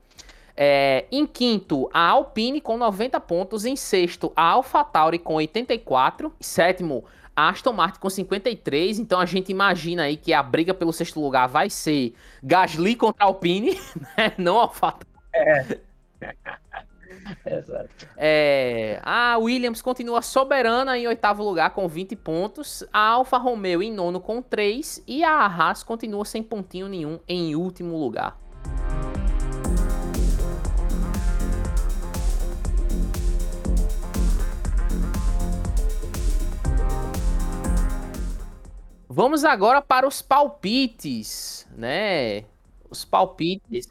[0.56, 3.64] É, em quinto, a Alpine com 90 pontos.
[3.64, 6.32] Em sexto, a AlphaTauri com 84.
[6.40, 8.98] Sétimo, a Aston Martin com 53.
[8.98, 13.24] Então a gente imagina aí que a briga pelo sexto lugar vai ser Gasly contra
[13.24, 13.80] a Alpine,
[14.16, 14.32] né?
[14.38, 15.08] Não AlphaTauri.
[17.46, 18.06] Exato.
[18.16, 22.84] É, a Williams continua soberana em oitavo lugar com 20 pontos.
[22.92, 25.02] A Alfa Romeo em nono com 3.
[25.06, 28.43] E a Haas continua sem pontinho nenhum em último lugar.
[39.14, 42.42] Vamos agora para os palpites, né?
[42.90, 43.88] Os palpites.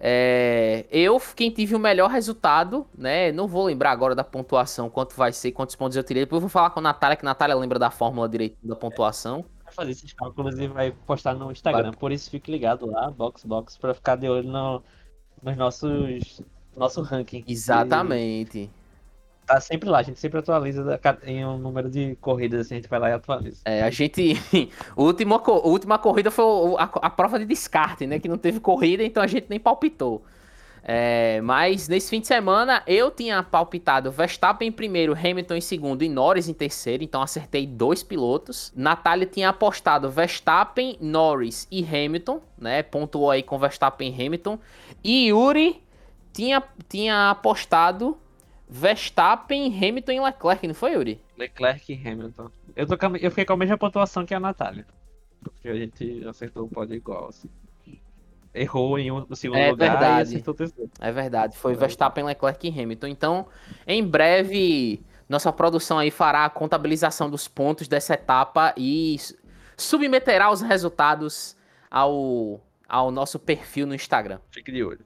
[0.00, 3.30] É, eu, quem tive o melhor resultado, né?
[3.30, 6.24] Não vou lembrar agora da pontuação, quanto vai ser, quantos pontos eu tirei.
[6.24, 8.74] Depois eu vou falar com a Natália, que a Natália lembra da fórmula direito da
[8.74, 9.44] pontuação.
[9.64, 11.92] Vai fazer esses cálculos e vai postar no Instagram.
[11.92, 14.82] Por isso fique ligado lá, Box Box, pra ficar de olho no,
[15.40, 16.42] nos nossos
[16.76, 17.44] nosso ranking.
[17.46, 18.58] Exatamente.
[18.58, 18.81] E
[19.46, 22.88] Tá sempre lá, a gente sempre atualiza em um número de corridas, assim, a gente
[22.88, 23.60] vai lá e atualiza.
[23.64, 24.36] É, a gente.
[24.96, 26.44] a última, última corrida foi
[26.78, 28.18] a, a prova de descarte, né?
[28.18, 30.22] Que não teve corrida, então a gente nem palpitou.
[30.84, 36.02] É, mas nesse fim de semana eu tinha palpitado Verstappen em primeiro, Hamilton em segundo
[36.02, 38.72] e Norris em terceiro, então acertei dois pilotos.
[38.74, 42.82] Natália tinha apostado Verstappen, Norris e Hamilton, né?
[42.82, 44.58] Pontuou aí com Verstappen e Hamilton.
[45.04, 45.80] E Yuri
[46.32, 48.16] tinha, tinha apostado
[48.72, 51.20] Verstappen, Hamilton e Leclerc, não foi, Yuri?
[51.36, 52.50] Leclerc e Hamilton.
[52.74, 54.86] Eu, tô eu fiquei com a mesma pontuação que a Natália.
[55.44, 57.50] Porque a gente acertou o pódio igual, assim.
[58.54, 60.20] Errou em um, no segundo É lugar verdade.
[60.20, 60.90] e acertou o terceiro.
[61.00, 63.06] É verdade, foi Verstappen, Leclerc e Hamilton.
[63.08, 63.46] Então,
[63.86, 69.16] em breve, Nossa produção aí fará a contabilização dos pontos dessa etapa e
[69.76, 71.56] submeterá os resultados
[71.90, 74.38] ao, ao nosso perfil no Instagram.
[74.50, 75.04] Fique de olho.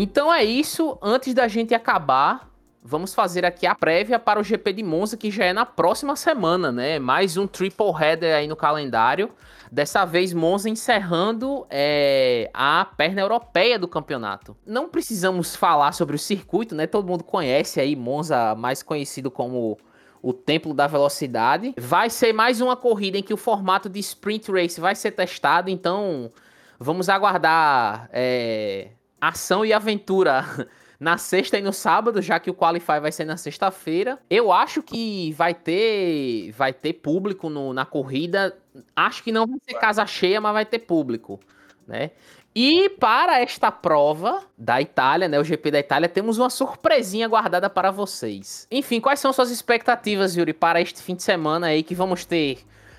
[0.00, 0.96] Então é isso.
[1.02, 2.48] Antes da gente acabar,
[2.80, 6.14] vamos fazer aqui a prévia para o GP de Monza, que já é na próxima
[6.14, 7.00] semana, né?
[7.00, 9.28] Mais um triple header aí no calendário.
[9.72, 14.56] Dessa vez, Monza encerrando é, a perna europeia do campeonato.
[14.64, 16.86] Não precisamos falar sobre o circuito, né?
[16.86, 19.76] Todo mundo conhece aí Monza, mais conhecido como
[20.22, 21.74] o Templo da Velocidade.
[21.76, 25.68] Vai ser mais uma corrida em que o formato de sprint race vai ser testado,
[25.68, 26.30] então
[26.78, 30.44] vamos aguardar é, ação e aventura
[30.98, 34.18] na sexta e no sábado, já que o Qualify vai ser na sexta-feira.
[34.28, 38.56] Eu acho que vai ter vai ter público no- na corrida.
[38.96, 41.38] Acho que não vai ser casa cheia, mas vai ter público,
[41.86, 42.10] né?
[42.54, 47.70] E para esta prova da Itália, né, o GP da Itália, temos uma surpresinha guardada
[47.70, 48.66] para vocês.
[48.70, 52.58] Enfim, quais são suas expectativas, Yuri, para este fim de semana aí que vamos ter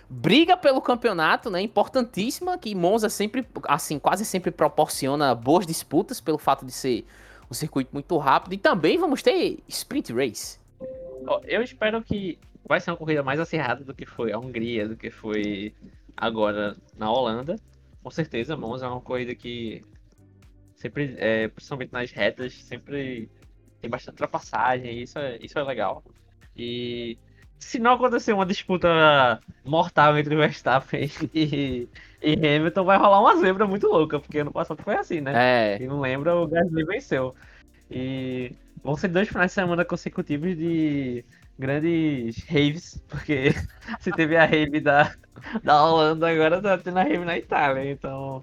[0.10, 1.62] briga pelo campeonato, né?
[1.62, 7.06] Importantíssima, que Monza sempre, assim, quase sempre proporciona boas disputas pelo fato de ser
[7.50, 8.54] um circuito muito rápido.
[8.54, 10.60] E também vamos ter sprint race.
[11.46, 14.98] Eu espero que vai ser uma corrida mais acirrada do que foi a Hungria, do
[14.98, 15.74] que foi
[16.18, 17.56] agora na Holanda.
[18.02, 19.84] Com certeza, Monza é uma corrida que
[20.76, 23.30] sempre, é, principalmente nas retas, sempre
[23.82, 26.04] tem bastante ultrapassagem, isso é, isso é legal.
[26.56, 27.18] E
[27.60, 31.88] se não acontecer uma disputa mortal entre Verstappen e,
[32.22, 35.74] e Hamilton, vai rolar uma zebra muito louca, porque ano passado foi assim, né?
[35.74, 37.36] É, Quem não lembra, o Gasly venceu.
[37.92, 38.52] E
[38.84, 41.24] vão ser dois finais de semana consecutivos de
[41.58, 43.50] grandes raves, porque
[44.00, 45.14] se teve a rave da,
[45.64, 47.92] da Holanda, agora tá tendo a rave na Itália.
[47.92, 48.42] Então,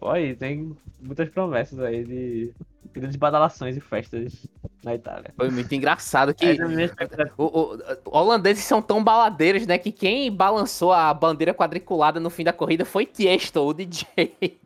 [0.00, 2.54] olha, tem muitas promessas aí de
[2.92, 4.46] grandes badalações e festas
[4.84, 5.34] na Itália.
[5.36, 7.34] foi muito engraçado que é a minha expectativa.
[7.36, 7.78] o, o-
[8.18, 9.78] holandeses são tão baladeiros, né?
[9.78, 14.60] Que quem balançou a bandeira quadriculada no fim da corrida foi Tiesto, o DJ.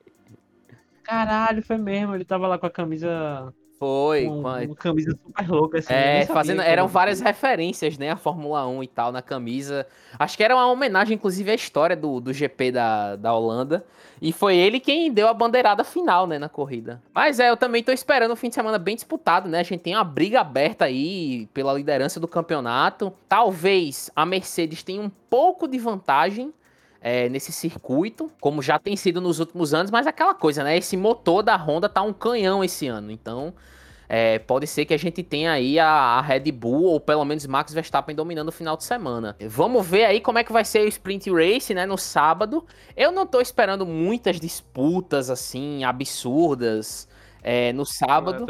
[1.02, 3.54] Caralho, foi mesmo, ele tava lá com a camisa.
[3.78, 5.92] Foi, com com camisa super louca, assim.
[5.92, 9.86] É, fazendo, eram era- várias referências, né, a Fórmula 1 e tal na camisa.
[10.18, 13.84] Acho que era uma homenagem, inclusive, à história do, do GP da, da Holanda.
[14.20, 17.02] E foi ele quem deu a bandeirada final, né, na corrida.
[17.14, 19.60] Mas é, eu também tô esperando um fim de semana bem disputado, né?
[19.60, 23.12] A gente tem uma briga aberta aí pela liderança do campeonato.
[23.28, 26.50] Talvez a Mercedes tenha um pouco de vantagem.
[27.08, 30.76] É, nesse circuito, como já tem sido nos últimos anos, mas aquela coisa, né?
[30.76, 33.54] Esse motor da Honda tá um canhão esse ano, então
[34.08, 37.46] é, pode ser que a gente tenha aí a, a Red Bull ou pelo menos
[37.46, 39.36] Max Verstappen dominando o final de semana.
[39.40, 42.66] Vamos ver aí como é que vai ser o Sprint Race, né, no sábado.
[42.96, 47.06] Eu não tô esperando muitas disputas assim absurdas
[47.40, 48.44] é, no sábado.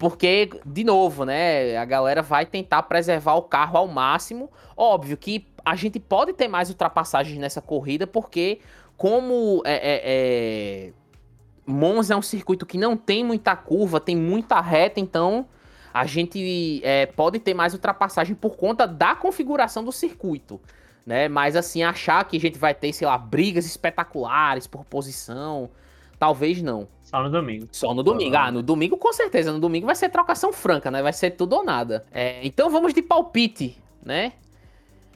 [0.00, 1.76] Porque, de novo, né?
[1.76, 4.50] A galera vai tentar preservar o carro ao máximo.
[4.74, 8.60] Óbvio que a gente pode ter mais ultrapassagens nessa corrida, porque,
[8.96, 10.92] como é, é, é,
[11.66, 15.46] Monza é um circuito que não tem muita curva, tem muita reta, então
[15.92, 20.60] a gente é, pode ter mais ultrapassagem por conta da configuração do circuito.
[21.04, 21.28] Né?
[21.28, 25.70] Mas assim, achar que a gente vai ter, sei lá, brigas espetaculares por posição,
[26.18, 26.86] talvez não.
[27.02, 27.68] Só no domingo.
[27.72, 28.36] Só no domingo.
[28.36, 29.52] Ah, no domingo com certeza.
[29.52, 31.02] No domingo vai ser trocação franca, né?
[31.02, 32.06] Vai ser tudo ou nada.
[32.12, 34.34] É, então vamos de palpite, né?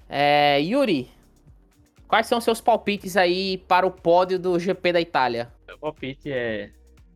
[0.08, 1.10] É, Yuri,
[2.06, 5.52] quais são seus palpites aí para o pódio do GP da Itália?
[5.66, 6.70] Meu palpite é.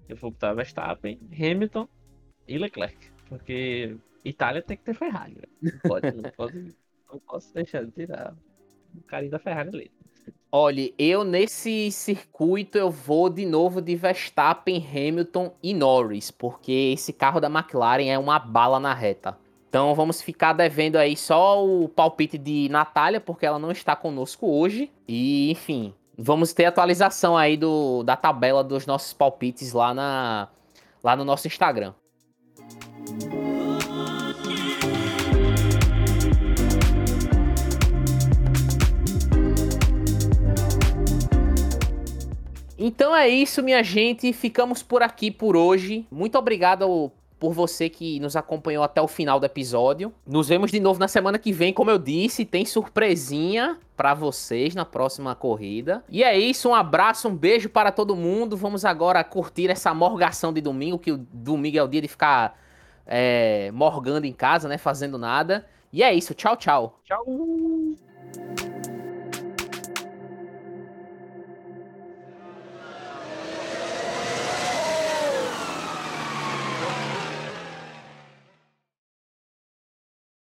[0.09, 1.86] Eu vou botar Verstappen, Hamilton
[2.47, 2.97] e Leclerc.
[3.28, 5.34] Porque Itália tem que ter Ferrari.
[5.34, 5.49] velho.
[5.62, 6.74] Não pode, não pode.
[7.12, 8.34] Não posso deixar de tirar
[8.95, 9.91] o carinho da Ferrari ali.
[10.51, 17.12] Olha, eu nesse circuito eu vou de novo de Verstappen, Hamilton e Norris, porque esse
[17.12, 19.39] carro da McLaren é uma bala na reta.
[19.69, 24.47] Então vamos ficar devendo aí só o palpite de Natália, porque ela não está conosco
[24.47, 24.91] hoje.
[25.07, 30.49] E, enfim, vamos ter atualização aí do, da tabela dos nossos palpites lá, na,
[31.05, 31.93] lá no nosso Instagram.
[42.79, 44.33] Então é isso, minha gente.
[44.33, 46.07] Ficamos por aqui por hoje.
[46.11, 50.12] Muito obrigado por você que nos acompanhou até o final do episódio.
[50.26, 54.74] Nos vemos de novo na semana que vem, como eu disse, tem surpresinha para vocês
[54.74, 56.05] na próxima corrida.
[56.09, 58.57] E é isso, um abraço, um beijo para todo mundo.
[58.57, 62.59] Vamos agora curtir essa morgação de domingo, que o domingo é o dia de ficar
[63.07, 65.66] é, morgando em casa, né, fazendo nada.
[65.93, 67.01] E é isso, tchau, tchau.
[67.05, 67.24] Tchau!